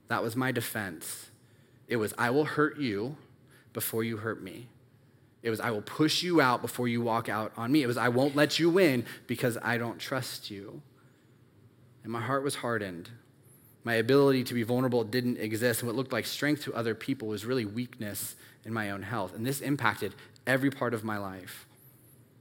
That 0.08 0.22
was 0.22 0.36
my 0.36 0.52
defense. 0.52 1.30
It 1.88 1.96
was, 1.96 2.14
I 2.16 2.30
will 2.30 2.44
hurt 2.44 2.78
you 2.78 3.16
before 3.72 4.04
you 4.04 4.18
hurt 4.18 4.42
me. 4.42 4.68
It 5.42 5.50
was, 5.50 5.60
I 5.60 5.70
will 5.70 5.82
push 5.82 6.22
you 6.22 6.40
out 6.40 6.62
before 6.62 6.88
you 6.88 7.02
walk 7.02 7.28
out 7.28 7.52
on 7.56 7.70
me. 7.70 7.82
It 7.82 7.86
was, 7.86 7.96
I 7.96 8.08
won't 8.08 8.34
let 8.34 8.58
you 8.58 8.70
win 8.70 9.04
because 9.26 9.58
I 9.62 9.78
don't 9.78 9.98
trust 9.98 10.50
you. 10.50 10.82
And 12.02 12.12
my 12.12 12.20
heart 12.20 12.42
was 12.42 12.56
hardened. 12.56 13.10
My 13.84 13.94
ability 13.94 14.44
to 14.44 14.54
be 14.54 14.64
vulnerable 14.64 15.04
didn't 15.04 15.38
exist. 15.38 15.80
And 15.80 15.88
what 15.88 15.96
looked 15.96 16.12
like 16.12 16.26
strength 16.26 16.64
to 16.64 16.74
other 16.74 16.94
people 16.94 17.28
was 17.28 17.44
really 17.44 17.64
weakness 17.64 18.34
in 18.64 18.72
my 18.72 18.90
own 18.90 19.02
health. 19.02 19.34
And 19.34 19.46
this 19.46 19.60
impacted 19.60 20.14
every 20.46 20.70
part 20.70 20.94
of 20.94 21.04
my 21.04 21.18
life. 21.18 21.66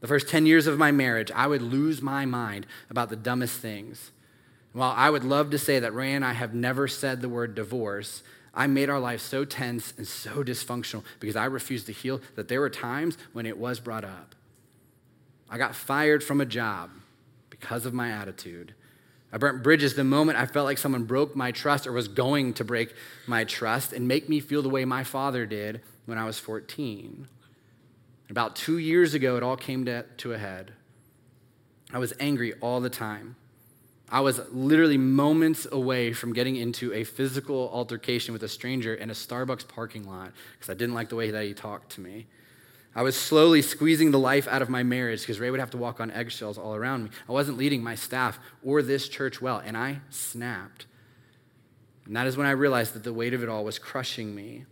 The 0.06 0.10
first 0.10 0.28
10 0.28 0.46
years 0.46 0.68
of 0.68 0.78
my 0.78 0.92
marriage, 0.92 1.32
I 1.32 1.48
would 1.48 1.64
lose 1.64 2.00
my 2.00 2.28
mind 2.28 2.68
about 2.92 3.10
the 3.10 3.16
dumbest 3.16 3.60
things. 3.60 4.12
While 4.72 4.94
I 4.96 5.10
would 5.10 5.24
love 5.24 5.50
to 5.50 5.58
say 5.58 5.80
that 5.80 5.96
Ray 5.96 6.14
and 6.14 6.24
I 6.24 6.34
have 6.34 6.54
never 6.54 6.88
said 6.88 7.22
the 7.22 7.28
word 7.28 7.56
divorce, 7.56 8.22
I 8.54 8.68
made 8.68 8.88
our 8.88 9.00
life 9.00 9.20
so 9.20 9.46
tense 9.46 9.96
and 9.98 10.08
so 10.08 10.44
dysfunctional 10.44 11.04
because 11.20 11.36
I 11.36 11.46
refused 11.46 11.88
to 11.88 11.92
heal 11.92 12.22
that 12.36 12.50
there 12.50 12.62
were 12.62 12.70
times 12.70 13.18
when 13.34 13.48
it 13.48 13.58
was 13.58 13.80
brought 13.80 14.04
up. 14.04 14.36
I 15.50 15.58
got 15.58 15.74
fired 15.74 16.24
from 16.24 16.40
a 16.40 16.46
job 16.46 16.92
because 17.50 17.88
of 17.88 17.94
my 17.96 18.12
attitude. 18.12 18.76
I 19.34 19.40
burnt 19.40 19.64
bridges 19.64 19.96
the 19.96 20.04
moment 20.04 20.38
I 20.38 20.46
felt 20.46 20.66
like 20.66 20.78
someone 20.78 21.06
broke 21.06 21.36
my 21.36 21.52
trust 21.52 21.88
or 21.88 21.92
was 21.92 22.10
going 22.10 22.54
to 22.54 22.64
break 22.64 22.94
my 23.26 23.44
trust 23.44 23.92
and 23.92 24.08
make 24.08 24.30
me 24.30 24.40
feel 24.40 24.62
the 24.62 24.70
way 24.70 24.86
my 24.86 25.04
father 25.04 25.48
did 25.48 25.82
when 26.06 26.20
I 26.20 26.26
was 26.26 26.38
14. 26.38 27.28
About 28.30 28.56
two 28.56 28.78
years 28.78 29.14
ago, 29.14 29.38
it 29.38 29.44
all 29.44 29.58
came 29.58 29.86
to, 29.86 30.04
to 30.18 30.34
a 30.34 30.38
head. 30.38 30.74
I 31.94 32.00
was 32.00 32.14
angry 32.20 32.54
all 32.62 32.82
the 32.82 32.90
time. 32.90 33.36
I 34.10 34.22
was 34.22 34.40
literally 34.52 34.98
moments 34.98 35.68
away 35.72 36.14
from 36.14 36.34
getting 36.34 36.56
into 36.56 36.94
a 36.94 37.04
physical 37.04 37.70
altercation 37.74 38.34
with 38.34 38.44
a 38.44 38.48
stranger 38.48 38.94
in 38.94 39.10
a 39.10 39.14
Starbucks 39.14 39.68
parking 39.68 40.08
lot 40.08 40.32
because 40.54 40.70
I 40.70 40.76
didn't 40.76 40.96
like 40.96 41.10
the 41.10 41.16
way 41.16 41.32
that 41.32 41.44
he 41.44 41.54
talked 41.54 41.92
to 41.94 42.02
me. 42.02 42.28
I 42.96 43.02
was 43.02 43.16
slowly 43.18 43.62
squeezing 43.62 44.12
the 44.12 44.20
life 44.20 44.48
out 44.48 44.62
of 44.62 44.70
my 44.70 44.84
marriage 44.84 45.22
because 45.22 45.40
Ray 45.40 45.52
would 45.52 45.60
have 45.60 45.72
to 45.72 45.78
walk 45.78 46.00
on 46.00 46.12
eggshells 46.12 46.58
all 46.58 46.76
around 46.76 47.04
me. 47.04 47.10
I 47.28 47.34
wasn't 47.34 47.58
leading 47.58 47.84
my 47.84 47.96
staff 47.96 48.40
or 48.64 48.82
this 48.82 49.10
church 49.10 49.42
well, 49.42 49.62
and 49.66 49.76
I 49.76 50.00
snapped. 50.10 50.86
And 52.06 52.16
that 52.16 52.28
is 52.28 52.38
when 52.38 52.48
I 52.48 52.52
realized 52.52 52.94
that 52.94 53.04
the 53.04 53.12
weight 53.12 53.34
of 53.34 53.44
it 53.44 53.50
all 53.50 53.66
was 53.66 53.80
crushing 53.80 54.34
me. 54.34 54.66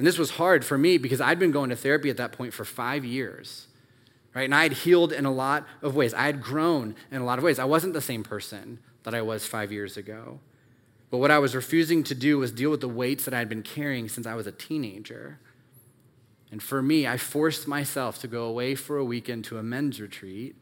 And 0.00 0.06
this 0.06 0.16
was 0.16 0.30
hard 0.30 0.64
for 0.64 0.78
me 0.78 0.96
because 0.96 1.20
I'd 1.20 1.38
been 1.38 1.50
going 1.50 1.68
to 1.68 1.76
therapy 1.76 2.08
at 2.08 2.16
that 2.16 2.32
point 2.32 2.54
for 2.54 2.64
five 2.64 3.04
years, 3.04 3.66
right? 4.34 4.46
And 4.46 4.54
I 4.54 4.62
had 4.62 4.72
healed 4.72 5.12
in 5.12 5.26
a 5.26 5.30
lot 5.30 5.66
of 5.82 5.94
ways. 5.94 6.14
I 6.14 6.22
had 6.22 6.40
grown 6.40 6.94
in 7.10 7.20
a 7.20 7.24
lot 7.26 7.36
of 7.36 7.44
ways. 7.44 7.58
I 7.58 7.66
wasn't 7.66 7.92
the 7.92 8.00
same 8.00 8.24
person 8.24 8.78
that 9.02 9.14
I 9.14 9.20
was 9.20 9.46
five 9.46 9.70
years 9.70 9.98
ago. 9.98 10.40
But 11.10 11.18
what 11.18 11.30
I 11.30 11.38
was 11.38 11.54
refusing 11.54 12.02
to 12.04 12.14
do 12.14 12.38
was 12.38 12.50
deal 12.50 12.70
with 12.70 12.80
the 12.80 12.88
weights 12.88 13.26
that 13.26 13.34
I 13.34 13.40
had 13.40 13.50
been 13.50 13.62
carrying 13.62 14.08
since 14.08 14.26
I 14.26 14.32
was 14.32 14.46
a 14.46 14.52
teenager. 14.52 15.38
And 16.50 16.62
for 16.62 16.80
me, 16.80 17.06
I 17.06 17.18
forced 17.18 17.68
myself 17.68 18.22
to 18.22 18.26
go 18.26 18.44
away 18.44 18.76
for 18.76 18.96
a 18.96 19.04
weekend 19.04 19.44
to 19.44 19.58
a 19.58 19.62
men's 19.62 20.00
retreat, 20.00 20.56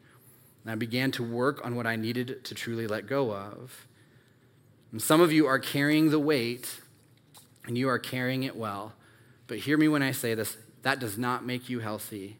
and 0.65 0.71
I 0.73 0.75
began 0.75 1.11
to 1.11 1.23
work 1.23 1.65
on 1.65 1.77
what 1.77 1.87
I 1.87 1.95
needed 1.95 2.43
to 2.43 2.53
truly 2.53 2.87
let 2.87 3.07
go 3.07 3.33
of. 3.33 3.87
And 4.91 5.01
some 5.01 5.21
of 5.21 5.31
you 5.31 5.47
are 5.47 5.59
carrying 5.59 6.09
the 6.09 6.19
weight, 6.19 6.81
and 7.65 7.77
you 7.77 7.87
are 7.87 7.99
carrying 7.99 8.43
it 8.43 8.57
well. 8.57 8.95
But 9.49 9.57
hear 9.57 9.77
me 9.77 9.89
when 9.89 10.01
I 10.01 10.11
say 10.11 10.33
this 10.33 10.55
that 10.83 10.99
does 10.99 11.17
not 11.17 11.45
make 11.45 11.67
you 11.69 11.81
healthy. 11.81 12.37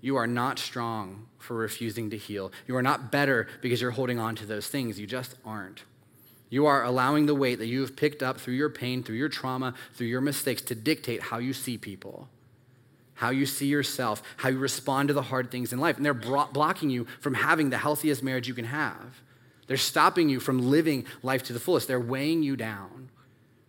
You 0.00 0.14
are 0.14 0.28
not 0.28 0.60
strong 0.60 1.26
for 1.40 1.56
refusing 1.56 2.10
to 2.10 2.16
heal. 2.16 2.52
You 2.68 2.76
are 2.76 2.82
not 2.82 3.10
better 3.10 3.48
because 3.60 3.82
you're 3.82 3.90
holding 3.90 4.20
on 4.20 4.36
to 4.36 4.46
those 4.46 4.68
things. 4.68 5.00
You 5.00 5.08
just 5.08 5.34
aren't. 5.44 5.82
You 6.50 6.66
are 6.66 6.84
allowing 6.84 7.26
the 7.26 7.34
weight 7.34 7.58
that 7.58 7.66
you 7.66 7.80
have 7.80 7.96
picked 7.96 8.22
up 8.22 8.38
through 8.38 8.54
your 8.54 8.70
pain, 8.70 9.02
through 9.02 9.16
your 9.16 9.28
trauma, 9.28 9.74
through 9.94 10.06
your 10.06 10.20
mistakes 10.20 10.62
to 10.62 10.76
dictate 10.76 11.20
how 11.20 11.38
you 11.38 11.52
see 11.52 11.76
people 11.76 12.28
how 13.18 13.30
you 13.30 13.46
see 13.46 13.66
yourself, 13.66 14.22
how 14.36 14.48
you 14.48 14.58
respond 14.58 15.08
to 15.08 15.14
the 15.14 15.22
hard 15.22 15.50
things 15.50 15.72
in 15.72 15.80
life. 15.80 15.96
And 15.96 16.06
they're 16.06 16.14
blocking 16.14 16.88
you 16.88 17.04
from 17.18 17.34
having 17.34 17.68
the 17.68 17.76
healthiest 17.76 18.22
marriage 18.22 18.46
you 18.46 18.54
can 18.54 18.66
have. 18.66 19.22
They're 19.66 19.76
stopping 19.76 20.28
you 20.28 20.38
from 20.38 20.70
living 20.70 21.04
life 21.24 21.42
to 21.44 21.52
the 21.52 21.58
fullest. 21.58 21.88
They're 21.88 21.98
weighing 21.98 22.44
you 22.44 22.54
down. 22.54 23.10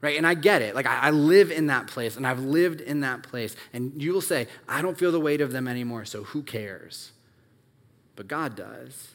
Right? 0.02 0.18
And 0.18 0.26
I 0.26 0.34
get 0.34 0.62
it. 0.62 0.76
Like, 0.76 0.86
I, 0.86 1.08
I 1.08 1.10
live 1.12 1.52
in 1.52 1.68
that 1.68 1.88
place, 1.88 2.16
and 2.16 2.26
I've 2.26 2.40
lived 2.40 2.80
in 2.80 3.02
that 3.02 3.24
place. 3.24 3.56
And 3.74 4.02
you 4.02 4.14
will 4.14 4.22
say, 4.22 4.48
I 4.68 4.82
don't 4.82 4.98
feel 4.98 5.12
the 5.12 5.20
weight 5.20 5.42
of 5.42 5.52
them 5.52 5.68
anymore, 5.68 6.06
so 6.06 6.24
who 6.24 6.42
cares? 6.42 7.12
But 8.16 8.28
God 8.28 8.56
does. 8.56 9.10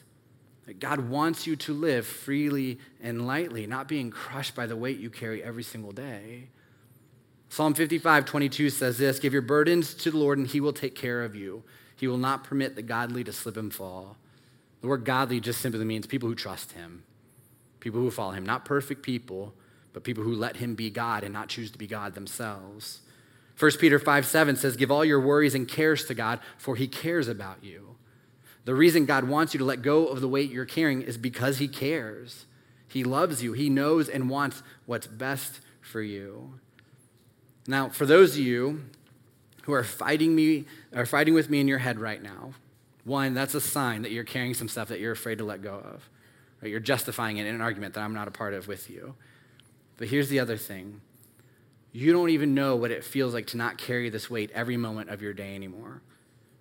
God 0.79 1.09
wants 1.09 1.45
you 1.45 1.55
to 1.57 1.73
live 1.73 2.07
freely 2.07 2.79
and 3.01 3.27
lightly, 3.27 3.67
not 3.67 3.87
being 3.87 4.09
crushed 4.09 4.55
by 4.55 4.65
the 4.65 4.75
weight 4.75 4.99
you 4.99 5.09
carry 5.09 5.43
every 5.43 5.63
single 5.63 5.91
day. 5.91 6.49
Psalm 7.49 7.73
55, 7.73 8.25
22 8.25 8.69
says 8.69 8.97
this 8.97 9.19
Give 9.19 9.31
your 9.31 9.43
burdens 9.43 9.93
to 9.93 10.11
the 10.11 10.17
Lord, 10.17 10.37
and 10.37 10.47
he 10.47 10.59
will 10.59 10.73
take 10.73 10.95
care 10.95 11.23
of 11.23 11.35
you. 11.35 11.63
He 11.95 12.07
will 12.07 12.17
not 12.17 12.43
permit 12.43 12.75
the 12.75 12.81
godly 12.81 13.23
to 13.23 13.31
slip 13.31 13.57
and 13.57 13.73
fall. 13.73 14.17
The 14.81 14.87
word 14.87 15.05
godly 15.05 15.39
just 15.39 15.61
simply 15.61 15.85
means 15.85 16.05
people 16.05 16.27
who 16.27 16.35
trust 16.35 16.73
him, 16.73 17.03
people 17.79 18.01
who 18.01 18.11
follow 18.11 18.33
him. 18.33 18.45
Not 18.45 18.65
perfect 18.65 19.03
people, 19.03 19.53
but 19.95 20.03
people 20.03 20.25
who 20.25 20.35
let 20.35 20.57
him 20.57 20.75
be 20.75 20.89
God 20.89 21.23
and 21.23 21.31
not 21.31 21.47
choose 21.47 21.71
to 21.71 21.77
be 21.77 21.87
God 21.87 22.15
themselves. 22.15 22.99
1 23.57 23.71
Peter 23.79 23.97
5, 23.97 24.25
7 24.25 24.57
says, 24.57 24.75
Give 24.75 24.91
all 24.91 25.05
your 25.05 25.21
worries 25.21 25.55
and 25.55 25.69
cares 25.69 26.03
to 26.07 26.13
God, 26.13 26.41
for 26.57 26.75
he 26.75 26.85
cares 26.85 27.29
about 27.29 27.63
you. 27.63 27.95
The 28.65 28.75
reason 28.75 29.05
God 29.05 29.23
wants 29.23 29.53
you 29.53 29.57
to 29.59 29.63
let 29.63 29.81
go 29.81 30.07
of 30.07 30.19
the 30.19 30.27
weight 30.27 30.51
you're 30.51 30.65
carrying 30.65 31.01
is 31.01 31.17
because 31.17 31.59
he 31.59 31.69
cares. 31.69 32.45
He 32.89 33.05
loves 33.05 33.41
you. 33.41 33.53
He 33.53 33.69
knows 33.69 34.09
and 34.09 34.29
wants 34.29 34.63
what's 34.85 35.07
best 35.07 35.61
for 35.79 36.01
you. 36.01 36.59
Now, 37.65 37.87
for 37.87 38.05
those 38.05 38.31
of 38.33 38.39
you 38.39 38.83
who 39.63 39.71
are 39.71 39.85
fighting 39.85 40.35
me 40.35 40.65
are 40.93 41.05
fighting 41.05 41.33
with 41.33 41.49
me 41.49 41.61
in 41.61 41.69
your 41.69 41.77
head 41.77 42.01
right 42.01 42.21
now, 42.21 42.51
one, 43.05 43.33
that's 43.33 43.55
a 43.55 43.61
sign 43.61 44.01
that 44.01 44.11
you're 44.11 44.25
carrying 44.25 44.55
some 44.55 44.67
stuff 44.67 44.89
that 44.89 44.99
you're 44.99 45.13
afraid 45.13 45.37
to 45.37 45.45
let 45.45 45.61
go 45.61 45.75
of. 45.75 46.09
Right? 46.61 46.69
You're 46.69 46.81
justifying 46.81 47.37
it 47.37 47.47
in 47.47 47.55
an 47.55 47.61
argument 47.61 47.93
that 47.93 48.01
I'm 48.01 48.13
not 48.13 48.27
a 48.27 48.31
part 48.31 48.53
of 48.53 48.67
with 48.67 48.89
you. 48.89 49.15
But 49.97 50.07
here's 50.07 50.29
the 50.29 50.39
other 50.39 50.57
thing. 50.57 51.01
You 51.91 52.11
don't 52.11 52.29
even 52.29 52.53
know 52.53 52.75
what 52.75 52.91
it 52.91 53.03
feels 53.03 53.33
like 53.33 53.47
to 53.47 53.57
not 53.57 53.77
carry 53.77 54.09
this 54.09 54.29
weight 54.29 54.51
every 54.53 54.75
moment 54.75 55.09
of 55.09 55.21
your 55.21 55.33
day 55.33 55.55
anymore. 55.55 56.01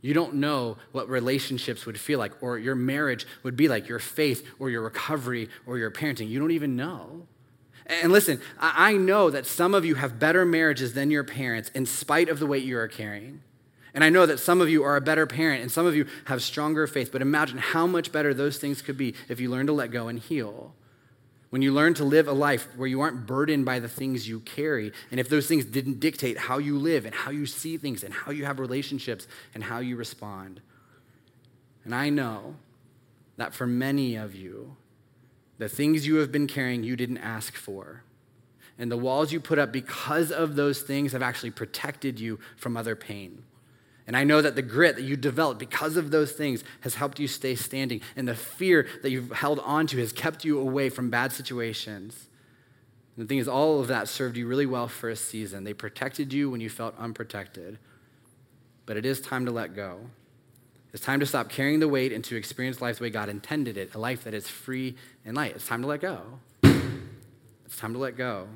You 0.00 0.14
don't 0.14 0.34
know 0.34 0.76
what 0.92 1.08
relationships 1.08 1.86
would 1.86 1.98
feel 1.98 2.18
like, 2.18 2.42
or 2.42 2.58
your 2.58 2.74
marriage 2.74 3.26
would 3.42 3.56
be 3.56 3.68
like, 3.68 3.88
your 3.88 3.98
faith, 3.98 4.46
or 4.58 4.70
your 4.70 4.82
recovery, 4.82 5.48
or 5.66 5.78
your 5.78 5.90
parenting. 5.90 6.28
You 6.28 6.38
don't 6.38 6.50
even 6.50 6.76
know. 6.76 7.26
And 7.86 8.12
listen, 8.12 8.40
I 8.60 8.92
know 8.98 9.30
that 9.30 9.46
some 9.46 9.74
of 9.74 9.84
you 9.84 9.94
have 9.96 10.18
better 10.18 10.44
marriages 10.44 10.94
than 10.94 11.10
your 11.10 11.24
parents 11.24 11.70
in 11.74 11.86
spite 11.86 12.28
of 12.28 12.38
the 12.38 12.46
weight 12.46 12.64
you 12.64 12.78
are 12.78 12.88
carrying. 12.88 13.42
And 13.94 14.02
I 14.02 14.10
know 14.10 14.26
that 14.26 14.40
some 14.40 14.60
of 14.60 14.68
you 14.68 14.82
are 14.82 14.96
a 14.96 15.00
better 15.00 15.26
parent 15.26 15.62
and 15.62 15.70
some 15.70 15.86
of 15.86 15.94
you 15.94 16.06
have 16.26 16.42
stronger 16.42 16.86
faith, 16.86 17.10
but 17.12 17.22
imagine 17.22 17.58
how 17.58 17.86
much 17.86 18.10
better 18.10 18.34
those 18.34 18.58
things 18.58 18.82
could 18.82 18.96
be 18.96 19.14
if 19.28 19.40
you 19.40 19.50
learn 19.50 19.66
to 19.66 19.72
let 19.72 19.90
go 19.90 20.08
and 20.08 20.18
heal. 20.18 20.74
When 21.54 21.62
you 21.62 21.72
learn 21.72 21.94
to 21.94 22.04
live 22.04 22.26
a 22.26 22.32
life 22.32 22.66
where 22.74 22.88
you 22.88 23.00
aren't 23.00 23.28
burdened 23.28 23.64
by 23.64 23.78
the 23.78 23.86
things 23.86 24.28
you 24.28 24.40
carry, 24.40 24.90
and 25.12 25.20
if 25.20 25.28
those 25.28 25.46
things 25.46 25.64
didn't 25.64 26.00
dictate 26.00 26.36
how 26.36 26.58
you 26.58 26.76
live 26.76 27.04
and 27.04 27.14
how 27.14 27.30
you 27.30 27.46
see 27.46 27.76
things 27.76 28.02
and 28.02 28.12
how 28.12 28.32
you 28.32 28.44
have 28.44 28.58
relationships 28.58 29.28
and 29.54 29.62
how 29.62 29.78
you 29.78 29.94
respond. 29.94 30.60
And 31.84 31.94
I 31.94 32.10
know 32.10 32.56
that 33.36 33.54
for 33.54 33.68
many 33.68 34.16
of 34.16 34.34
you, 34.34 34.74
the 35.58 35.68
things 35.68 36.08
you 36.08 36.16
have 36.16 36.32
been 36.32 36.48
carrying, 36.48 36.82
you 36.82 36.96
didn't 36.96 37.18
ask 37.18 37.54
for. 37.54 38.02
And 38.76 38.90
the 38.90 38.96
walls 38.96 39.32
you 39.32 39.38
put 39.38 39.60
up 39.60 39.70
because 39.70 40.32
of 40.32 40.56
those 40.56 40.82
things 40.82 41.12
have 41.12 41.22
actually 41.22 41.52
protected 41.52 42.18
you 42.18 42.40
from 42.56 42.76
other 42.76 42.96
pain. 42.96 43.44
And 44.06 44.16
I 44.16 44.24
know 44.24 44.42
that 44.42 44.54
the 44.54 44.62
grit 44.62 44.96
that 44.96 45.02
you 45.02 45.16
developed 45.16 45.58
because 45.58 45.96
of 45.96 46.10
those 46.10 46.32
things 46.32 46.62
has 46.80 46.94
helped 46.94 47.18
you 47.18 47.26
stay 47.26 47.54
standing. 47.54 48.02
And 48.16 48.28
the 48.28 48.34
fear 48.34 48.86
that 49.02 49.10
you've 49.10 49.32
held 49.32 49.60
on 49.60 49.86
to 49.88 49.98
has 49.98 50.12
kept 50.12 50.44
you 50.44 50.60
away 50.60 50.90
from 50.90 51.08
bad 51.08 51.32
situations. 51.32 52.28
And 53.16 53.24
the 53.24 53.28
thing 53.28 53.38
is, 53.38 53.48
all 53.48 53.80
of 53.80 53.88
that 53.88 54.08
served 54.08 54.36
you 54.36 54.46
really 54.46 54.66
well 54.66 54.88
for 54.88 55.08
a 55.08 55.16
season. 55.16 55.64
They 55.64 55.72
protected 55.72 56.32
you 56.32 56.50
when 56.50 56.60
you 56.60 56.68
felt 56.68 56.94
unprotected. 56.98 57.78
But 58.86 58.98
it 58.98 59.06
is 59.06 59.20
time 59.20 59.46
to 59.46 59.52
let 59.52 59.74
go. 59.74 60.00
It's 60.92 61.02
time 61.02 61.20
to 61.20 61.26
stop 61.26 61.48
carrying 61.48 61.80
the 61.80 61.88
weight 61.88 62.12
and 62.12 62.22
to 62.24 62.36
experience 62.36 62.80
life 62.80 62.98
the 62.98 63.04
way 63.04 63.10
God 63.10 63.28
intended 63.28 63.76
it, 63.76 63.94
a 63.94 63.98
life 63.98 64.24
that 64.24 64.34
is 64.34 64.46
free 64.46 64.96
and 65.24 65.36
light. 65.36 65.52
It's 65.56 65.66
time 65.66 65.82
to 65.82 65.88
let 65.88 66.00
go. 66.00 66.20
It's 66.62 67.76
time 67.76 67.94
to 67.94 67.98
let 67.98 68.16
go. 68.16 68.48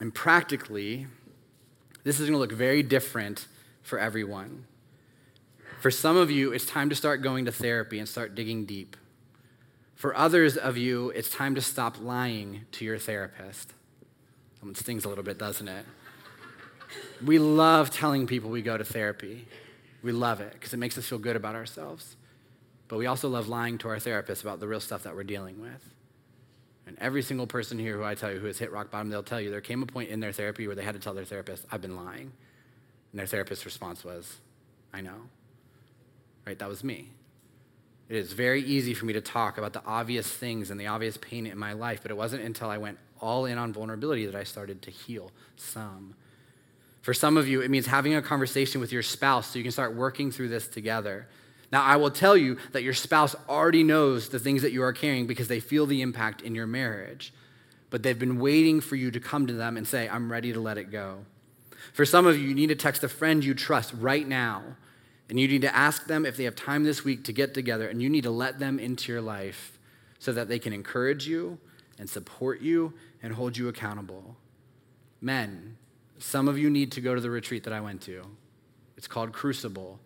And 0.00 0.14
practically, 0.14 1.06
this 2.08 2.18
is 2.18 2.26
going 2.26 2.32
to 2.32 2.38
look 2.38 2.52
very 2.52 2.82
different 2.82 3.46
for 3.82 3.98
everyone. 3.98 4.64
For 5.82 5.90
some 5.90 6.16
of 6.16 6.30
you, 6.30 6.52
it's 6.52 6.64
time 6.64 6.88
to 6.88 6.94
start 6.94 7.20
going 7.20 7.44
to 7.44 7.52
therapy 7.52 7.98
and 7.98 8.08
start 8.08 8.34
digging 8.34 8.64
deep. 8.64 8.96
For 9.94 10.16
others 10.16 10.56
of 10.56 10.78
you, 10.78 11.10
it's 11.10 11.28
time 11.28 11.54
to 11.54 11.60
stop 11.60 12.00
lying 12.00 12.62
to 12.72 12.86
your 12.86 12.96
therapist. 12.96 13.74
It 14.66 14.76
stings 14.78 15.04
a 15.04 15.10
little 15.10 15.22
bit, 15.22 15.36
doesn't 15.38 15.68
it? 15.68 15.84
We 17.22 17.38
love 17.38 17.90
telling 17.90 18.26
people 18.26 18.48
we 18.48 18.62
go 18.62 18.78
to 18.78 18.84
therapy. 18.84 19.46
We 20.02 20.12
love 20.12 20.40
it 20.40 20.54
because 20.54 20.72
it 20.72 20.78
makes 20.78 20.96
us 20.96 21.04
feel 21.04 21.18
good 21.18 21.36
about 21.36 21.56
ourselves. 21.56 22.16
But 22.88 22.96
we 22.96 23.04
also 23.04 23.28
love 23.28 23.48
lying 23.48 23.76
to 23.78 23.88
our 23.88 23.98
therapist 23.98 24.40
about 24.40 24.60
the 24.60 24.66
real 24.66 24.80
stuff 24.80 25.02
that 25.02 25.14
we're 25.14 25.24
dealing 25.24 25.60
with. 25.60 25.84
And 26.88 26.98
every 27.00 27.20
single 27.20 27.46
person 27.46 27.78
here 27.78 27.98
who 27.98 28.02
I 28.02 28.14
tell 28.14 28.32
you 28.32 28.38
who 28.38 28.46
has 28.46 28.58
hit 28.58 28.72
rock 28.72 28.90
bottom, 28.90 29.10
they'll 29.10 29.22
tell 29.22 29.40
you 29.40 29.50
there 29.50 29.60
came 29.60 29.82
a 29.82 29.86
point 29.86 30.08
in 30.08 30.20
their 30.20 30.32
therapy 30.32 30.66
where 30.66 30.74
they 30.74 30.82
had 30.82 30.94
to 30.94 31.00
tell 31.00 31.12
their 31.12 31.26
therapist, 31.26 31.66
I've 31.70 31.82
been 31.82 31.96
lying. 31.96 32.32
And 33.12 33.18
their 33.18 33.26
therapist's 33.26 33.66
response 33.66 34.04
was, 34.04 34.38
I 34.92 35.02
know. 35.02 35.28
Right? 36.46 36.58
That 36.58 36.68
was 36.68 36.82
me. 36.82 37.10
It 38.08 38.16
is 38.16 38.32
very 38.32 38.62
easy 38.62 38.94
for 38.94 39.04
me 39.04 39.12
to 39.12 39.20
talk 39.20 39.58
about 39.58 39.74
the 39.74 39.84
obvious 39.84 40.26
things 40.26 40.70
and 40.70 40.80
the 40.80 40.86
obvious 40.86 41.18
pain 41.18 41.46
in 41.46 41.58
my 41.58 41.74
life, 41.74 42.00
but 42.00 42.10
it 42.10 42.16
wasn't 42.16 42.42
until 42.42 42.70
I 42.70 42.78
went 42.78 42.96
all 43.20 43.44
in 43.44 43.58
on 43.58 43.70
vulnerability 43.74 44.24
that 44.24 44.34
I 44.34 44.44
started 44.44 44.80
to 44.82 44.90
heal 44.90 45.30
some. 45.56 46.14
For 47.02 47.12
some 47.12 47.36
of 47.36 47.46
you, 47.46 47.60
it 47.60 47.70
means 47.70 47.84
having 47.84 48.14
a 48.14 48.22
conversation 48.22 48.80
with 48.80 48.92
your 48.92 49.02
spouse 49.02 49.48
so 49.48 49.58
you 49.58 49.62
can 49.62 49.72
start 49.72 49.94
working 49.94 50.30
through 50.30 50.48
this 50.48 50.68
together. 50.68 51.28
Now, 51.70 51.82
I 51.82 51.96
will 51.96 52.10
tell 52.10 52.36
you 52.36 52.56
that 52.72 52.82
your 52.82 52.94
spouse 52.94 53.36
already 53.48 53.82
knows 53.82 54.30
the 54.30 54.38
things 54.38 54.62
that 54.62 54.72
you 54.72 54.82
are 54.82 54.92
carrying 54.92 55.26
because 55.26 55.48
they 55.48 55.60
feel 55.60 55.86
the 55.86 56.00
impact 56.00 56.40
in 56.40 56.54
your 56.54 56.66
marriage. 56.66 57.32
But 57.90 58.02
they've 58.02 58.18
been 58.18 58.38
waiting 58.38 58.80
for 58.80 58.96
you 58.96 59.10
to 59.10 59.20
come 59.20 59.46
to 59.46 59.52
them 59.52 59.76
and 59.76 59.86
say, 59.86 60.08
I'm 60.08 60.30
ready 60.32 60.52
to 60.52 60.60
let 60.60 60.78
it 60.78 60.90
go. 60.90 61.24
For 61.92 62.04
some 62.04 62.26
of 62.26 62.38
you, 62.38 62.48
you 62.48 62.54
need 62.54 62.68
to 62.68 62.74
text 62.74 63.04
a 63.04 63.08
friend 63.08 63.44
you 63.44 63.54
trust 63.54 63.92
right 63.98 64.26
now. 64.26 64.62
And 65.28 65.38
you 65.38 65.46
need 65.46 65.62
to 65.62 65.74
ask 65.74 66.06
them 66.06 66.24
if 66.24 66.36
they 66.36 66.44
have 66.44 66.56
time 66.56 66.84
this 66.84 67.04
week 67.04 67.24
to 67.24 67.32
get 67.32 67.52
together. 67.52 67.88
And 67.88 68.00
you 68.00 68.08
need 68.08 68.24
to 68.24 68.30
let 68.30 68.58
them 68.58 68.78
into 68.78 69.12
your 69.12 69.20
life 69.20 69.78
so 70.18 70.32
that 70.32 70.48
they 70.48 70.58
can 70.58 70.72
encourage 70.72 71.26
you 71.26 71.58
and 71.98 72.08
support 72.08 72.60
you 72.62 72.94
and 73.22 73.34
hold 73.34 73.56
you 73.56 73.68
accountable. 73.68 74.36
Men, 75.20 75.76
some 76.18 76.48
of 76.48 76.58
you 76.58 76.70
need 76.70 76.92
to 76.92 77.00
go 77.00 77.14
to 77.14 77.20
the 77.20 77.30
retreat 77.30 77.64
that 77.64 77.72
I 77.72 77.80
went 77.80 78.00
to. 78.02 78.24
It's 78.96 79.06
called 79.06 79.32
Crucible. 79.32 80.00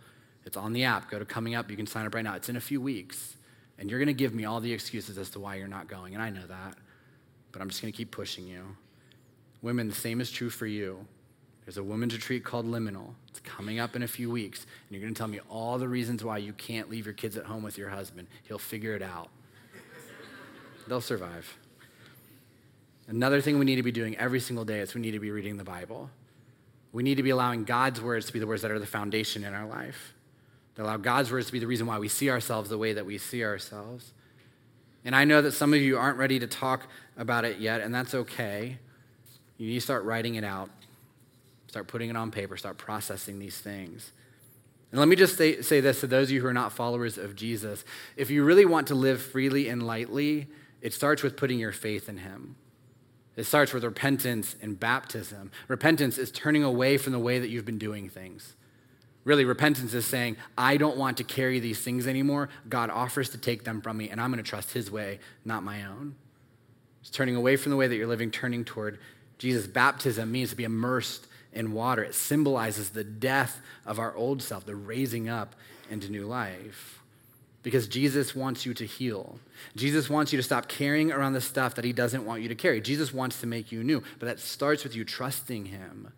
It's 0.44 0.56
on 0.56 0.72
the 0.72 0.84
app. 0.84 1.10
Go 1.10 1.18
to 1.18 1.24
Coming 1.24 1.54
Up. 1.54 1.70
You 1.70 1.76
can 1.76 1.86
sign 1.86 2.06
up 2.06 2.14
right 2.14 2.24
now. 2.24 2.34
It's 2.34 2.48
in 2.48 2.56
a 2.56 2.60
few 2.60 2.80
weeks. 2.80 3.36
And 3.78 3.90
you're 3.90 3.98
going 3.98 4.08
to 4.08 4.14
give 4.14 4.34
me 4.34 4.44
all 4.44 4.60
the 4.60 4.72
excuses 4.72 5.18
as 5.18 5.30
to 5.30 5.40
why 5.40 5.56
you're 5.56 5.68
not 5.68 5.88
going. 5.88 6.14
And 6.14 6.22
I 6.22 6.30
know 6.30 6.46
that. 6.46 6.76
But 7.52 7.62
I'm 7.62 7.68
just 7.68 7.82
going 7.82 7.92
to 7.92 7.96
keep 7.96 8.10
pushing 8.10 8.46
you. 8.46 8.64
Women, 9.60 9.88
the 9.88 9.94
same 9.94 10.20
is 10.20 10.30
true 10.30 10.50
for 10.50 10.66
you. 10.66 11.06
There's 11.64 11.76
a 11.76 11.82
women's 11.82 12.14
retreat 12.14 12.44
called 12.44 12.66
Liminal. 12.66 13.14
It's 13.28 13.40
coming 13.40 13.78
up 13.78 13.94
in 13.94 14.02
a 14.02 14.08
few 14.08 14.30
weeks. 14.30 14.60
And 14.62 14.90
you're 14.90 15.00
going 15.00 15.14
to 15.14 15.18
tell 15.18 15.28
me 15.28 15.40
all 15.48 15.78
the 15.78 15.88
reasons 15.88 16.24
why 16.24 16.38
you 16.38 16.52
can't 16.52 16.90
leave 16.90 17.06
your 17.06 17.14
kids 17.14 17.36
at 17.36 17.44
home 17.44 17.62
with 17.62 17.78
your 17.78 17.88
husband. 17.88 18.26
He'll 18.48 18.58
figure 18.58 18.94
it 18.94 19.02
out. 19.02 19.28
They'll 20.88 21.00
survive. 21.00 21.56
Another 23.06 23.40
thing 23.40 23.58
we 23.58 23.64
need 23.64 23.76
to 23.76 23.82
be 23.82 23.92
doing 23.92 24.16
every 24.16 24.40
single 24.40 24.64
day 24.64 24.80
is 24.80 24.94
we 24.94 25.00
need 25.00 25.12
to 25.12 25.20
be 25.20 25.30
reading 25.30 25.56
the 25.56 25.64
Bible. 25.64 26.10
We 26.92 27.02
need 27.02 27.16
to 27.16 27.22
be 27.22 27.30
allowing 27.30 27.64
God's 27.64 28.00
words 28.00 28.26
to 28.26 28.32
be 28.32 28.38
the 28.38 28.46
words 28.46 28.62
that 28.62 28.70
are 28.70 28.78
the 28.78 28.86
foundation 28.86 29.44
in 29.44 29.54
our 29.54 29.66
life. 29.66 30.14
To 30.76 30.82
allow 30.82 30.96
God's 30.96 31.30
words 31.30 31.46
to 31.46 31.52
be 31.52 31.58
the 31.58 31.66
reason 31.66 31.86
why 31.86 31.98
we 31.98 32.08
see 32.08 32.30
ourselves 32.30 32.70
the 32.70 32.78
way 32.78 32.92
that 32.92 33.04
we 33.04 33.18
see 33.18 33.44
ourselves. 33.44 34.12
And 35.04 35.14
I 35.14 35.24
know 35.24 35.42
that 35.42 35.52
some 35.52 35.74
of 35.74 35.80
you 35.80 35.98
aren't 35.98 36.18
ready 36.18 36.38
to 36.38 36.46
talk 36.46 36.86
about 37.16 37.44
it 37.44 37.58
yet, 37.58 37.80
and 37.80 37.94
that's 37.94 38.14
okay. 38.14 38.78
You 39.58 39.68
need 39.68 39.74
to 39.74 39.80
start 39.80 40.04
writing 40.04 40.36
it 40.36 40.44
out, 40.44 40.70
start 41.68 41.88
putting 41.88 42.08
it 42.08 42.16
on 42.16 42.30
paper, 42.30 42.56
start 42.56 42.78
processing 42.78 43.38
these 43.38 43.58
things. 43.58 44.12
And 44.90 44.98
let 44.98 45.08
me 45.08 45.16
just 45.16 45.36
say, 45.36 45.62
say 45.62 45.80
this 45.80 46.00
to 46.00 46.06
those 46.06 46.28
of 46.28 46.32
you 46.32 46.40
who 46.42 46.46
are 46.46 46.52
not 46.52 46.72
followers 46.72 47.18
of 47.18 47.34
Jesus. 47.34 47.84
If 48.16 48.30
you 48.30 48.44
really 48.44 48.66
want 48.66 48.86
to 48.88 48.94
live 48.94 49.22
freely 49.22 49.68
and 49.68 49.82
lightly, 49.82 50.48
it 50.80 50.92
starts 50.92 51.22
with 51.22 51.36
putting 51.36 51.58
your 51.58 51.72
faith 51.72 52.08
in 52.08 52.18
Him. 52.18 52.56
It 53.34 53.44
starts 53.44 53.72
with 53.72 53.84
repentance 53.84 54.56
and 54.60 54.78
baptism. 54.78 55.50
Repentance 55.66 56.18
is 56.18 56.30
turning 56.30 56.62
away 56.62 56.98
from 56.98 57.12
the 57.12 57.18
way 57.18 57.38
that 57.38 57.48
you've 57.48 57.64
been 57.64 57.78
doing 57.78 58.10
things. 58.10 58.54
Really, 59.24 59.44
repentance 59.44 59.94
is 59.94 60.04
saying, 60.04 60.36
I 60.58 60.76
don't 60.76 60.96
want 60.96 61.18
to 61.18 61.24
carry 61.24 61.60
these 61.60 61.80
things 61.80 62.06
anymore. 62.06 62.48
God 62.68 62.90
offers 62.90 63.28
to 63.30 63.38
take 63.38 63.64
them 63.64 63.80
from 63.80 63.96
me, 63.96 64.10
and 64.10 64.20
I'm 64.20 64.32
going 64.32 64.42
to 64.42 64.48
trust 64.48 64.72
His 64.72 64.90
way, 64.90 65.20
not 65.44 65.62
my 65.62 65.84
own. 65.84 66.16
It's 67.00 67.10
turning 67.10 67.36
away 67.36 67.56
from 67.56 67.70
the 67.70 67.76
way 67.76 67.86
that 67.86 67.96
you're 67.96 68.06
living, 68.06 68.30
turning 68.30 68.64
toward 68.64 68.98
Jesus. 69.38 69.66
Baptism 69.66 70.30
means 70.30 70.50
to 70.50 70.56
be 70.56 70.64
immersed 70.64 71.26
in 71.52 71.72
water, 71.72 72.02
it 72.02 72.14
symbolizes 72.14 72.90
the 72.90 73.04
death 73.04 73.60
of 73.84 73.98
our 73.98 74.16
old 74.16 74.42
self, 74.42 74.64
the 74.64 74.74
raising 74.74 75.28
up 75.28 75.54
into 75.90 76.10
new 76.10 76.24
life 76.24 77.02
because 77.62 77.86
Jesus 77.86 78.34
wants 78.34 78.66
you 78.66 78.74
to 78.74 78.84
heal. 78.84 79.38
Jesus 79.76 80.10
wants 80.10 80.32
you 80.32 80.36
to 80.36 80.42
stop 80.42 80.68
carrying 80.68 81.12
around 81.12 81.32
the 81.32 81.40
stuff 81.40 81.76
that 81.76 81.84
he 81.84 81.92
doesn't 81.92 82.24
want 82.24 82.42
you 82.42 82.48
to 82.48 82.54
carry. 82.54 82.80
Jesus 82.80 83.14
wants 83.14 83.40
to 83.40 83.46
make 83.46 83.70
you 83.70 83.84
new, 83.84 84.02
but 84.18 84.26
that 84.26 84.40
starts 84.40 84.82
with 84.82 84.96
you 84.96 85.04
trusting 85.04 85.66
him, 85.66 86.12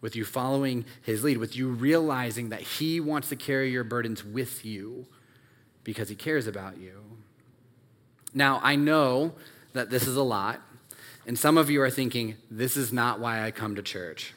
with 0.00 0.16
you 0.16 0.24
following 0.24 0.84
his 1.02 1.22
lead, 1.22 1.38
with 1.38 1.56
you 1.56 1.68
realizing 1.68 2.48
that 2.48 2.60
he 2.60 3.00
wants 3.00 3.28
to 3.28 3.36
carry 3.36 3.70
your 3.70 3.84
burdens 3.84 4.24
with 4.24 4.64
you 4.64 5.06
because 5.84 6.08
he 6.08 6.14
cares 6.14 6.46
about 6.46 6.78
you. 6.78 7.00
Now, 8.32 8.60
I 8.62 8.76
know 8.76 9.32
that 9.72 9.90
this 9.90 10.06
is 10.06 10.16
a 10.16 10.22
lot, 10.22 10.60
and 11.26 11.38
some 11.38 11.58
of 11.58 11.68
you 11.68 11.82
are 11.82 11.90
thinking, 11.90 12.36
this 12.50 12.76
is 12.76 12.92
not 12.92 13.20
why 13.20 13.42
I 13.44 13.50
come 13.50 13.76
to 13.76 13.82
church. 13.82 14.34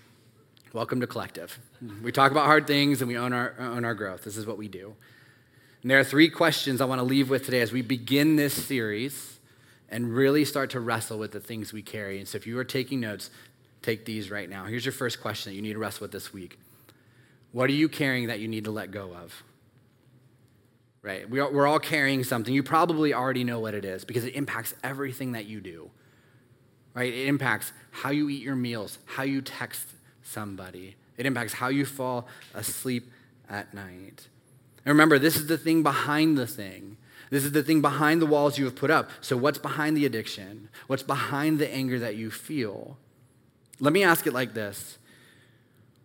Welcome 0.73 0.99
to 1.02 1.08
Collective. 1.08 1.60
We 2.02 2.12
talk 2.12 2.32
about 2.32 2.45
hard 2.45 2.65
things 2.65 3.02
and 3.02 3.08
we 3.08 3.17
own 3.17 3.32
our, 3.32 3.54
own 3.60 3.86
our 3.86 3.93
growth. 3.93 4.23
This 4.23 4.38
is 4.38 4.47
what 4.47 4.58
we 4.58 4.67
do. 4.67 4.95
And 5.84 5.91
there 5.91 5.99
are 5.99 6.04
three 6.04 6.30
questions 6.30 6.82
I 6.82 6.86
want 6.86 6.99
to 6.99 7.04
leave 7.04 7.30
with 7.30 7.45
today 7.45 7.62
as 7.62 7.71
we 7.71 7.82
begin 7.82 8.38
this 8.38 8.54
series 8.54 9.39
and 9.89 10.15
really 10.15 10.45
start 10.45 10.71
to 10.71 10.80
wrestle 10.80 11.19
with 11.19 11.32
the 11.32 11.39
things 11.39 11.71
we 11.71 11.84
carry. 11.84 12.17
And 12.17 12.28
so 12.28 12.38
if 12.38 12.47
you 12.47 12.58
are 12.58 12.63
taking 12.63 13.02
notes, 13.02 13.30
take 13.84 14.06
these 14.06 14.32
right 14.32 14.50
now. 14.50 14.65
Here's 14.65 14.86
your 14.86 14.93
first 14.93 15.22
question 15.22 15.52
that 15.52 15.56
you 15.56 15.62
need 15.62 15.74
to 15.74 15.80
wrestle 15.80 16.06
with 16.06 16.12
this 16.12 16.34
week 16.34 16.58
What 17.52 17.69
are 17.69 17.74
you 17.74 17.89
carrying 17.89 18.28
that 18.28 18.39
you 18.39 18.48
need 18.48 18.63
to 18.65 18.72
let 18.72 18.89
go 18.91 19.13
of? 19.13 19.43
Right? 21.02 21.30
We're 21.30 21.67
all 21.67 21.80
carrying 21.80 22.24
something. 22.24 22.54
You 22.54 22.63
probably 22.63 23.13
already 23.13 23.43
know 23.43 23.60
what 23.60 23.74
it 23.74 23.84
is 23.84 24.06
because 24.06 24.24
it 24.24 24.36
impacts 24.36 24.74
everything 24.86 25.34
that 25.34 25.46
you 25.46 25.60
do. 25.60 25.91
Right? 26.93 27.13
It 27.13 27.28
impacts 27.28 27.74
how 27.91 28.12
you 28.12 28.30
eat 28.30 28.41
your 28.41 28.56
meals, 28.56 29.00
how 29.06 29.24
you 29.24 29.41
text 29.41 29.86
somebody, 30.24 30.96
it 31.17 31.26
impacts 31.26 31.54
how 31.54 31.67
you 31.67 31.86
fall 31.86 32.28
asleep 32.54 33.12
at 33.50 33.74
night. 33.74 34.28
And 34.86 34.93
remember, 34.93 35.19
this 35.19 35.36
is 35.36 35.48
the 35.48 35.58
thing 35.58 35.84
behind 35.84 36.38
the 36.38 36.48
thing. 36.48 36.98
This 37.30 37.46
is 37.46 37.52
the 37.52 37.63
thing 37.63 37.82
behind 37.82 38.22
the 38.22 38.26
walls 38.26 38.58
you 38.58 38.65
have 38.65 38.76
put 38.76 38.91
up. 38.91 39.10
So, 39.22 39.36
what's 39.36 39.58
behind 39.58 39.98
the 39.98 40.06
addiction? 40.06 40.69
What's 40.88 41.04
behind 41.04 41.60
the 41.60 41.72
anger 41.74 42.00
that 42.00 42.15
you 42.15 42.30
feel? 42.30 42.98
Let 43.84 43.91
me 43.91 44.02
ask 44.02 44.26
it 44.26 44.34
like 44.34 44.54
this 44.54 44.98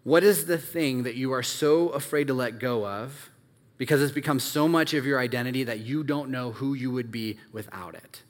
What 0.02 0.24
is 0.24 0.46
the 0.46 0.58
thing 0.58 1.04
that 1.04 1.14
you 1.14 1.32
are 1.32 1.44
so 1.44 1.90
afraid 1.90 2.26
to 2.26 2.34
let 2.34 2.58
go 2.58 2.84
of 2.84 3.30
because 3.76 4.02
it's 4.02 4.10
become 4.10 4.40
so 4.40 4.66
much 4.66 4.94
of 4.94 5.06
your 5.06 5.20
identity 5.20 5.62
that 5.62 5.78
you 5.78 6.02
don't 6.02 6.28
know 6.28 6.50
who 6.50 6.74
you 6.74 6.90
would 6.90 7.12
be 7.12 7.38
without 7.52 7.94
it? 7.94 8.24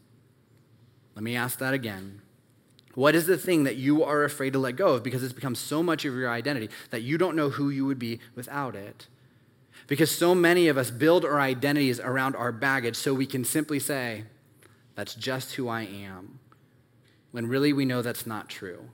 Let 1.14 1.22
me 1.22 1.34
ask 1.34 1.58
that 1.60 1.72
again. 1.72 2.20
What 2.94 3.14
is 3.14 3.24
the 3.24 3.38
thing 3.38 3.64
that 3.64 3.76
you 3.76 4.04
are 4.04 4.22
afraid 4.22 4.52
to 4.52 4.58
let 4.58 4.76
go 4.76 4.88
of 4.88 5.02
because 5.02 5.22
it's 5.22 5.32
become 5.32 5.54
so 5.54 5.82
much 5.82 6.04
of 6.04 6.14
your 6.14 6.28
identity 6.28 6.68
that 6.90 7.00
you 7.00 7.16
don't 7.16 7.36
know 7.36 7.48
who 7.48 7.70
you 7.70 7.86
would 7.86 7.98
be 7.98 8.20
without 8.34 8.76
it? 8.76 9.06
Because 9.86 10.10
so 10.10 10.34
many 10.34 10.68
of 10.68 10.76
us 10.76 10.90
build 10.90 11.24
our 11.24 11.40
identities 11.40 12.00
around 12.00 12.36
our 12.36 12.52
baggage 12.52 12.96
so 12.96 13.14
we 13.14 13.24
can 13.24 13.46
simply 13.46 13.78
say, 13.78 14.24
that's 14.94 15.14
just 15.14 15.54
who 15.54 15.68
I 15.68 15.84
am, 15.84 16.38
when 17.30 17.46
really 17.46 17.72
we 17.72 17.86
know 17.86 18.02
that's 18.02 18.26
not 18.26 18.50
true. 18.50 18.90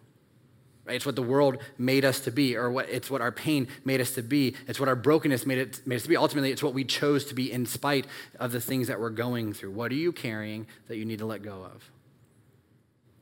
Right? 0.84 0.96
It's 0.96 1.06
what 1.06 1.16
the 1.16 1.22
world 1.22 1.58
made 1.78 2.04
us 2.04 2.20
to 2.20 2.30
be, 2.30 2.56
or 2.56 2.70
what, 2.70 2.88
it's 2.90 3.10
what 3.10 3.20
our 3.20 3.32
pain 3.32 3.68
made 3.84 4.00
us 4.00 4.12
to 4.12 4.22
be. 4.22 4.54
It's 4.68 4.78
what 4.78 4.88
our 4.88 4.96
brokenness 4.96 5.46
made, 5.46 5.58
it, 5.58 5.86
made 5.86 5.96
us 5.96 6.02
to 6.02 6.08
be. 6.08 6.16
Ultimately, 6.16 6.50
it's 6.50 6.62
what 6.62 6.74
we 6.74 6.84
chose 6.84 7.24
to 7.26 7.34
be 7.34 7.50
in 7.50 7.64
spite 7.64 8.06
of 8.38 8.52
the 8.52 8.60
things 8.60 8.88
that 8.88 9.00
we're 9.00 9.10
going 9.10 9.54
through. 9.54 9.70
What 9.70 9.90
are 9.92 9.96
you 9.96 10.12
carrying 10.12 10.66
that 10.88 10.96
you 10.96 11.04
need 11.04 11.20
to 11.20 11.26
let 11.26 11.42
go 11.42 11.64
of? 11.64 11.90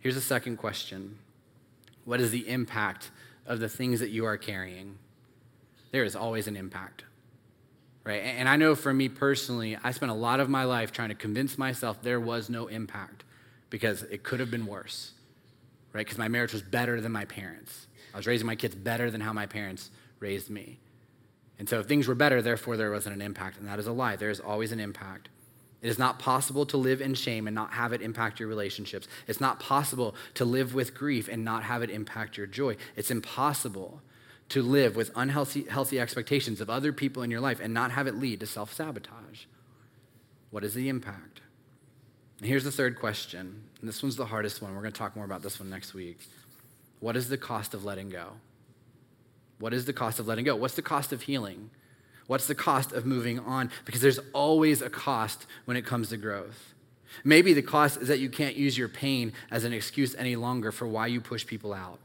Here's 0.00 0.16
a 0.16 0.20
second 0.20 0.56
question 0.56 1.18
What 2.04 2.20
is 2.20 2.32
the 2.32 2.48
impact 2.48 3.10
of 3.46 3.60
the 3.60 3.68
things 3.68 4.00
that 4.00 4.10
you 4.10 4.24
are 4.24 4.36
carrying? 4.36 4.98
There 5.92 6.04
is 6.04 6.16
always 6.16 6.48
an 6.48 6.56
impact 6.56 7.04
right? 8.04 8.22
And 8.22 8.48
I 8.48 8.56
know 8.56 8.74
for 8.74 8.92
me 8.92 9.08
personally, 9.08 9.78
I 9.82 9.92
spent 9.92 10.10
a 10.10 10.14
lot 10.14 10.40
of 10.40 10.48
my 10.48 10.64
life 10.64 10.92
trying 10.92 11.10
to 11.10 11.14
convince 11.14 11.56
myself 11.56 12.02
there 12.02 12.20
was 12.20 12.50
no 12.50 12.66
impact 12.66 13.24
because 13.70 14.02
it 14.04 14.22
could 14.22 14.40
have 14.40 14.50
been 14.50 14.66
worse, 14.66 15.12
right? 15.92 16.04
Because 16.04 16.18
my 16.18 16.28
marriage 16.28 16.52
was 16.52 16.62
better 16.62 17.00
than 17.00 17.12
my 17.12 17.24
parents. 17.24 17.86
I 18.14 18.16
was 18.16 18.26
raising 18.26 18.46
my 18.46 18.56
kids 18.56 18.74
better 18.74 19.10
than 19.10 19.20
how 19.20 19.32
my 19.32 19.46
parents 19.46 19.90
raised 20.20 20.50
me. 20.50 20.78
And 21.58 21.68
so 21.68 21.80
if 21.80 21.86
things 21.86 22.08
were 22.08 22.14
better, 22.14 22.42
therefore 22.42 22.76
there 22.76 22.90
wasn't 22.90 23.14
an 23.14 23.22
impact. 23.22 23.58
And 23.58 23.68
that 23.68 23.78
is 23.78 23.86
a 23.86 23.92
lie. 23.92 24.16
There 24.16 24.30
is 24.30 24.40
always 24.40 24.72
an 24.72 24.80
impact. 24.80 25.28
It 25.80 25.88
is 25.88 25.98
not 25.98 26.18
possible 26.18 26.64
to 26.66 26.76
live 26.76 27.00
in 27.00 27.14
shame 27.14 27.46
and 27.46 27.54
not 27.54 27.72
have 27.72 27.92
it 27.92 28.02
impact 28.02 28.38
your 28.38 28.48
relationships. 28.48 29.08
It's 29.26 29.40
not 29.40 29.58
possible 29.58 30.14
to 30.34 30.44
live 30.44 30.74
with 30.74 30.94
grief 30.94 31.28
and 31.28 31.44
not 31.44 31.64
have 31.64 31.82
it 31.82 31.90
impact 31.90 32.36
your 32.36 32.46
joy. 32.46 32.76
It's 32.96 33.10
impossible 33.10 34.00
to 34.50 34.62
live 34.62 34.96
with 34.96 35.10
unhealthy 35.16 35.64
healthy 35.68 35.98
expectations 35.98 36.60
of 36.60 36.68
other 36.68 36.92
people 36.92 37.22
in 37.22 37.30
your 37.30 37.40
life 37.40 37.58
and 37.58 37.72
not 37.72 37.90
have 37.90 38.06
it 38.06 38.16
lead 38.16 38.38
to 38.40 38.46
self 38.46 38.72
sabotage? 38.72 39.46
What 40.50 40.62
is 40.62 40.74
the 40.74 40.88
impact? 40.88 41.40
And 42.38 42.46
here's 42.46 42.64
the 42.64 42.70
third 42.70 42.98
question, 42.98 43.64
and 43.82 43.88
this 43.88 44.00
one's 44.00 44.14
the 44.14 44.26
hardest 44.26 44.62
one. 44.62 44.74
We're 44.74 44.80
going 44.80 44.92
to 44.92 44.98
talk 44.98 45.16
more 45.16 45.24
about 45.24 45.42
this 45.42 45.58
one 45.58 45.68
next 45.68 45.92
week. 45.92 46.20
What 47.00 47.16
is 47.16 47.28
the 47.28 47.36
cost 47.36 47.74
of 47.74 47.84
letting 47.84 48.10
go? 48.10 48.28
What 49.58 49.74
is 49.74 49.86
the 49.86 49.92
cost 49.92 50.20
of 50.20 50.28
letting 50.28 50.44
go? 50.44 50.54
What's 50.54 50.74
the 50.74 50.82
cost 50.82 51.12
of 51.12 51.22
healing? 51.22 51.70
What's 52.28 52.46
the 52.46 52.54
cost 52.54 52.92
of 52.92 53.04
moving 53.04 53.40
on? 53.40 53.70
Because 53.84 54.00
there's 54.00 54.20
always 54.32 54.82
a 54.82 54.88
cost 54.88 55.46
when 55.64 55.76
it 55.76 55.84
comes 55.84 56.10
to 56.10 56.16
growth. 56.16 56.74
Maybe 57.24 57.52
the 57.52 57.62
cost 57.62 58.00
is 58.00 58.06
that 58.06 58.20
you 58.20 58.30
can't 58.30 58.54
use 58.54 58.78
your 58.78 58.88
pain 58.88 59.32
as 59.50 59.64
an 59.64 59.72
excuse 59.72 60.14
any 60.14 60.36
longer 60.36 60.70
for 60.70 60.86
why 60.86 61.08
you 61.08 61.20
push 61.20 61.44
people 61.44 61.74
out. 61.74 61.98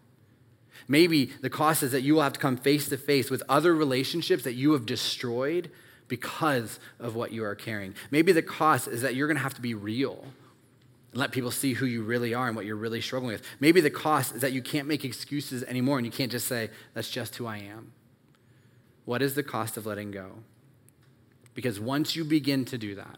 Maybe 0.88 1.26
the 1.42 1.50
cost 1.50 1.84
is 1.84 1.92
that 1.92 2.02
you 2.02 2.16
will 2.16 2.24
have 2.24 2.34
to 2.34 2.40
come 2.40 2.58
face 2.58 2.90
to 2.90 2.98
face 2.98 3.30
with 3.30 3.44
other 3.48 3.76
relationships 3.76 4.44
that 4.44 4.54
you 4.54 4.72
have 4.74 4.88
destroyed 4.88 5.70
because 6.08 6.80
of 7.00 7.14
what 7.16 7.32
you 7.32 7.44
are 7.44 7.56
carrying. 7.56 7.94
Maybe 8.10 8.32
the 8.32 8.42
cost 8.42 8.88
is 8.88 9.04
that 9.04 9.14
you're 9.14 9.28
going 9.28 9.38
to 9.38 9.44
have 9.44 9.54
to 9.54 9.62
be 9.62 9.76
real. 9.76 10.26
Let 11.18 11.32
people 11.32 11.50
see 11.50 11.74
who 11.74 11.88
you 11.88 12.04
really 12.04 12.36
are 12.36 12.48
and 12.48 12.56
what 12.56 12.66
you're 12.66 12.76
really 12.76 13.02
struggling 13.02 13.32
with. 13.32 13.42
Maybe 13.60 13.82
the 13.82 13.90
cost 13.90 14.36
is 14.36 14.42
that 14.42 14.54
you 14.54 14.62
can't 14.62 14.88
make 14.88 15.04
excuses 15.04 15.64
anymore 15.64 15.98
and 15.98 16.06
you 16.06 16.12
can't 16.12 16.32
just 16.32 16.48
say, 16.48 16.70
that's 16.94 17.10
just 17.10 17.36
who 17.38 17.48
I 17.48 17.58
am. 17.58 17.92
What 19.06 19.24
is 19.24 19.34
the 19.34 19.42
cost 19.42 19.78
of 19.78 19.88
letting 19.88 20.12
go? 20.12 20.44
Because 21.56 21.80
once 21.80 22.16
you 22.16 22.24
begin 22.24 22.66
to 22.66 22.78
do 22.78 22.94
that, 22.96 23.18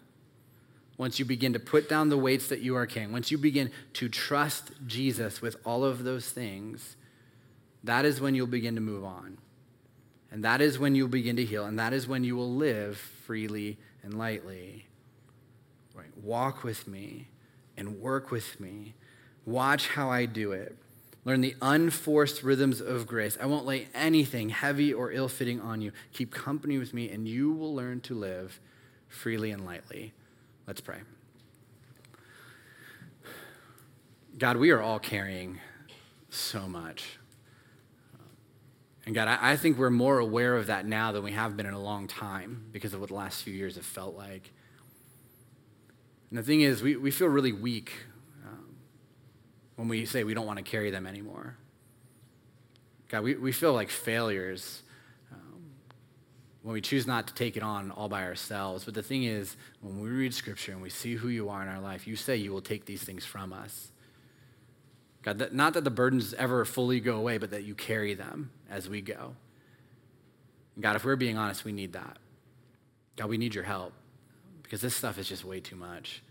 once 0.97 1.19
you 1.19 1.25
begin 1.25 1.51
to 1.51 1.59
put 1.59 1.89
down 1.89 2.07
the 2.07 2.17
weights 2.17 2.47
that 2.47 2.61
you 2.61 2.77
are 2.77 2.85
carrying, 2.85 3.11
once 3.11 3.31
you 3.31 3.37
begin 3.37 3.69
to 3.93 4.07
trust 4.07 4.71
Jesus 4.87 5.41
with 5.41 5.57
all 5.65 5.83
of 5.83 6.05
those 6.05 6.29
things, 6.29 6.95
that 7.83 8.05
is 8.05 8.21
when 8.21 8.33
you'll 8.33 8.47
begin 8.47 8.75
to 8.75 8.81
move 8.81 9.03
on. 9.03 9.39
And 10.31 10.45
that 10.45 10.61
is 10.61 10.79
when 10.79 10.95
you'll 10.95 11.09
begin 11.09 11.35
to 11.35 11.43
heal. 11.43 11.65
And 11.65 11.77
that 11.79 11.91
is 11.91 12.07
when 12.07 12.23
you 12.23 12.37
will 12.37 12.53
live 12.53 12.97
freely 12.97 13.77
and 14.03 14.13
lightly. 14.13 14.87
Right? 15.93 16.15
Walk 16.23 16.63
with 16.63 16.87
me 16.87 17.27
and 17.79 17.99
work 17.99 18.29
with 18.29 18.59
me. 18.59 18.93
Watch 19.45 19.87
how 19.87 20.11
I 20.11 20.25
do 20.25 20.51
it. 20.51 20.75
Learn 21.25 21.41
the 21.41 21.55
unforced 21.61 22.43
rhythms 22.43 22.81
of 22.81 23.07
grace. 23.07 23.37
I 23.41 23.45
won't 23.45 23.65
lay 23.65 23.87
anything 23.95 24.49
heavy 24.49 24.93
or 24.93 25.11
ill 25.11 25.27
fitting 25.27 25.59
on 25.59 25.81
you. 25.81 25.91
Keep 26.13 26.31
company 26.33 26.77
with 26.77 26.93
me, 26.93 27.09
and 27.09 27.27
you 27.27 27.51
will 27.51 27.73
learn 27.73 28.01
to 28.01 28.13
live 28.13 28.59
freely 29.07 29.51
and 29.51 29.65
lightly. 29.65 30.13
Let's 30.67 30.81
pray. 30.81 30.99
God, 34.37 34.57
we 34.57 34.71
are 34.71 34.81
all 34.81 34.99
carrying 34.99 35.59
so 36.29 36.67
much. 36.67 37.17
And 39.05 39.15
God, 39.15 39.27
I, 39.27 39.57
think 39.57 39.77
we're 39.77 39.89
more 39.89 40.19
aware 40.19 40.55
of 40.55 40.67
that 40.67 40.85
now 40.85 41.11
than 41.11 41.23
we 41.23 41.31
have 41.31 41.57
been 41.57 41.65
in 41.65 41.73
a 41.73 41.81
long 41.81 42.07
time 42.07 42.65
because 42.71 42.93
of 42.93 42.99
what 42.99 43.09
the 43.09 43.15
last 43.15 43.41
few 43.41 43.53
years 43.53 43.75
have 43.75 43.85
felt 43.85 44.15
like. 44.15 44.51
And 46.29 46.37
the 46.37 46.43
thing 46.43 46.61
is, 46.61 46.81
we, 46.81 46.95
we 46.95 47.11
feel 47.11 47.27
really 47.27 47.53
weak 47.53 47.91
um, 48.45 48.75
when 49.75 49.87
we 49.87 50.05
say 50.05 50.23
we 50.23 50.33
don't 50.33 50.45
want 50.45 50.57
to 50.57 50.63
carry 50.63 50.91
them 50.91 51.07
anymore. 51.07 51.55
God, 53.07 53.23
we, 53.23 53.35
we 53.35 53.51
feel 53.51 53.73
like 53.73 53.89
failures 53.89 54.83
um, 55.31 55.63
when 56.61 56.73
we 56.73 56.81
choose 56.81 57.07
not 57.07 57.27
to 57.27 57.33
take 57.33 57.57
it 57.57 57.63
on 57.63 57.89
all 57.91 58.09
by 58.09 58.23
ourselves. 58.23 58.85
But 58.85 58.93
the 58.93 59.01
thing 59.01 59.23
is, 59.23 59.57
when 59.81 59.99
we 59.99 60.09
read 60.09 60.33
Scripture 60.33 60.73
and 60.73 60.81
we 60.81 60.91
see 60.91 61.15
who 61.15 61.29
you 61.29 61.49
are 61.49 61.63
in 61.63 61.67
our 61.67 61.79
life, 61.79 62.05
you 62.05 62.15
say 62.15 62.35
you 62.35 62.51
will 62.51 62.61
take 62.61 62.85
these 62.85 63.01
things 63.01 63.25
from 63.25 63.51
us. 63.51 63.91
God, 65.23 65.39
that, 65.39 65.53
not 65.53 65.73
that 65.73 65.83
the 65.83 65.89
burdens 65.89 66.35
ever 66.35 66.63
fully 66.63 66.99
go 66.99 67.17
away, 67.17 67.39
but 67.39 67.49
that 67.49 67.63
you 67.63 67.73
carry 67.73 68.13
them 68.13 68.51
as 68.69 68.87
we 68.87 69.01
go. 69.01 69.35
God, 70.79 70.95
if 70.95 71.03
we're 71.03 71.15
being 71.15 71.37
honest, 71.37 71.65
we 71.65 71.71
need 71.71 71.93
that. 71.93 72.17
God, 73.17 73.29
we 73.29 73.37
need 73.37 73.55
your 73.55 73.65
help 73.65 73.93
because 74.69 74.81
this 74.81 74.95
stuff 74.95 75.17
is 75.17 75.27
just 75.27 75.43
way 75.43 75.59
too 75.59 75.75
much. 75.75 76.21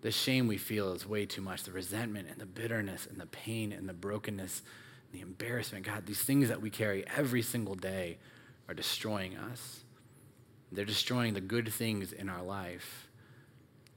The 0.00 0.10
shame 0.10 0.46
we 0.46 0.56
feel 0.56 0.94
is 0.94 1.06
way 1.06 1.26
too 1.26 1.42
much. 1.42 1.64
The 1.64 1.70
resentment 1.70 2.28
and 2.30 2.40
the 2.40 2.46
bitterness 2.46 3.06
and 3.06 3.20
the 3.20 3.26
pain 3.26 3.72
and 3.72 3.86
the 3.86 3.92
brokenness 3.92 4.62
and 5.04 5.20
the 5.20 5.22
embarrassment. 5.22 5.84
God, 5.84 6.06
these 6.06 6.22
things 6.22 6.48
that 6.48 6.62
we 6.62 6.70
carry 6.70 7.04
every 7.14 7.42
single 7.42 7.74
day 7.74 8.16
are 8.68 8.74
destroying 8.74 9.36
us. 9.36 9.80
They're 10.72 10.86
destroying 10.86 11.34
the 11.34 11.42
good 11.42 11.70
things 11.70 12.10
in 12.10 12.30
our 12.30 12.42
life. 12.42 13.06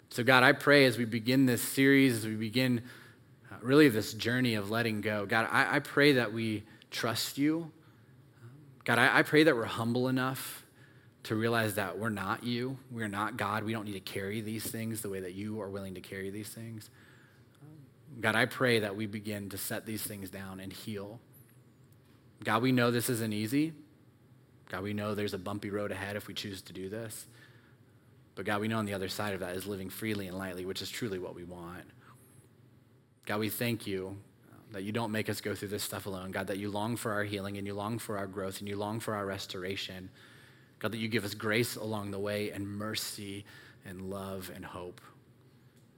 So, 0.09 0.21
God, 0.21 0.43
I 0.43 0.51
pray 0.51 0.83
as 0.83 0.97
we 0.97 1.05
begin 1.05 1.45
this 1.45 1.61
series, 1.61 2.17
as 2.17 2.25
we 2.25 2.35
begin 2.35 2.81
uh, 3.49 3.55
really 3.61 3.87
this 3.87 4.11
journey 4.11 4.55
of 4.55 4.69
letting 4.69 4.99
go, 4.99 5.25
God, 5.25 5.47
I, 5.49 5.77
I 5.77 5.79
pray 5.79 6.11
that 6.13 6.33
we 6.33 6.63
trust 6.89 7.37
you. 7.37 7.71
God, 8.83 8.99
I, 8.99 9.19
I 9.19 9.23
pray 9.23 9.43
that 9.43 9.55
we're 9.55 9.63
humble 9.63 10.09
enough 10.09 10.60
to 11.23 11.35
realize 11.35 11.75
that 11.75 11.99
we're 11.99 12.09
not 12.09 12.43
you. 12.43 12.77
We're 12.89 13.07
not 13.07 13.37
God. 13.37 13.63
We 13.63 13.73
don't 13.73 13.85
need 13.85 13.93
to 13.93 13.99
carry 13.99 14.41
these 14.41 14.65
things 14.65 15.01
the 15.01 15.09
way 15.09 15.19
that 15.19 15.33
you 15.33 15.61
are 15.61 15.69
willing 15.69 15.95
to 15.95 16.01
carry 16.01 16.29
these 16.29 16.49
things. 16.49 16.89
God, 18.19 18.35
I 18.35 18.45
pray 18.45 18.79
that 18.79 18.95
we 18.95 19.05
begin 19.05 19.49
to 19.49 19.57
set 19.57 19.85
these 19.85 20.01
things 20.01 20.29
down 20.29 20.59
and 20.59 20.73
heal. 20.73 21.19
God, 22.43 22.61
we 22.61 22.71
know 22.71 22.91
this 22.91 23.09
isn't 23.09 23.33
easy. 23.33 23.73
God, 24.69 24.83
we 24.83 24.93
know 24.93 25.15
there's 25.15 25.33
a 25.33 25.39
bumpy 25.39 25.69
road 25.69 25.91
ahead 25.91 26.15
if 26.15 26.27
we 26.27 26.33
choose 26.33 26.61
to 26.63 26.73
do 26.73 26.89
this. 26.89 27.27
But 28.35 28.45
God, 28.45 28.61
we 28.61 28.67
know 28.67 28.77
on 28.77 28.85
the 28.85 28.93
other 28.93 29.09
side 29.09 29.33
of 29.33 29.41
that 29.41 29.55
is 29.55 29.67
living 29.67 29.89
freely 29.89 30.27
and 30.27 30.37
lightly, 30.37 30.65
which 30.65 30.81
is 30.81 30.89
truly 30.89 31.19
what 31.19 31.35
we 31.35 31.43
want. 31.43 31.83
God, 33.25 33.39
we 33.39 33.49
thank 33.49 33.85
you 33.85 34.17
um, 34.51 34.59
that 34.71 34.83
you 34.83 34.91
don't 34.91 35.11
make 35.11 35.29
us 35.29 35.41
go 35.41 35.53
through 35.53 35.67
this 35.67 35.83
stuff 35.83 36.05
alone. 36.05 36.31
God, 36.31 36.47
that 36.47 36.57
you 36.57 36.71
long 36.71 36.95
for 36.95 37.11
our 37.11 37.23
healing 37.23 37.57
and 37.57 37.67
you 37.67 37.73
long 37.73 37.99
for 37.99 38.17
our 38.17 38.27
growth 38.27 38.59
and 38.59 38.67
you 38.67 38.77
long 38.77 38.99
for 38.99 39.13
our 39.13 39.25
restoration. 39.25 40.09
God, 40.81 40.91
that 40.93 40.97
you 40.97 41.07
give 41.07 41.23
us 41.23 41.35
grace 41.35 41.75
along 41.75 42.09
the 42.09 42.19
way 42.19 42.49
and 42.49 42.67
mercy 42.67 43.45
and 43.85 44.01
love 44.09 44.51
and 44.53 44.65
hope 44.65 44.99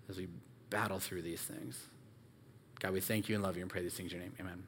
as 0.09 0.17
we 0.17 0.27
battle 0.69 0.99
through 0.99 1.21
these 1.21 1.41
things. 1.41 1.87
God, 2.79 2.91
we 2.91 2.99
thank 2.99 3.29
you 3.29 3.35
and 3.35 3.43
love 3.43 3.55
you 3.55 3.61
and 3.61 3.71
pray 3.71 3.81
these 3.81 3.93
things 3.93 4.11
in 4.11 4.17
your 4.19 4.27
name. 4.27 4.35
Amen. 4.41 4.63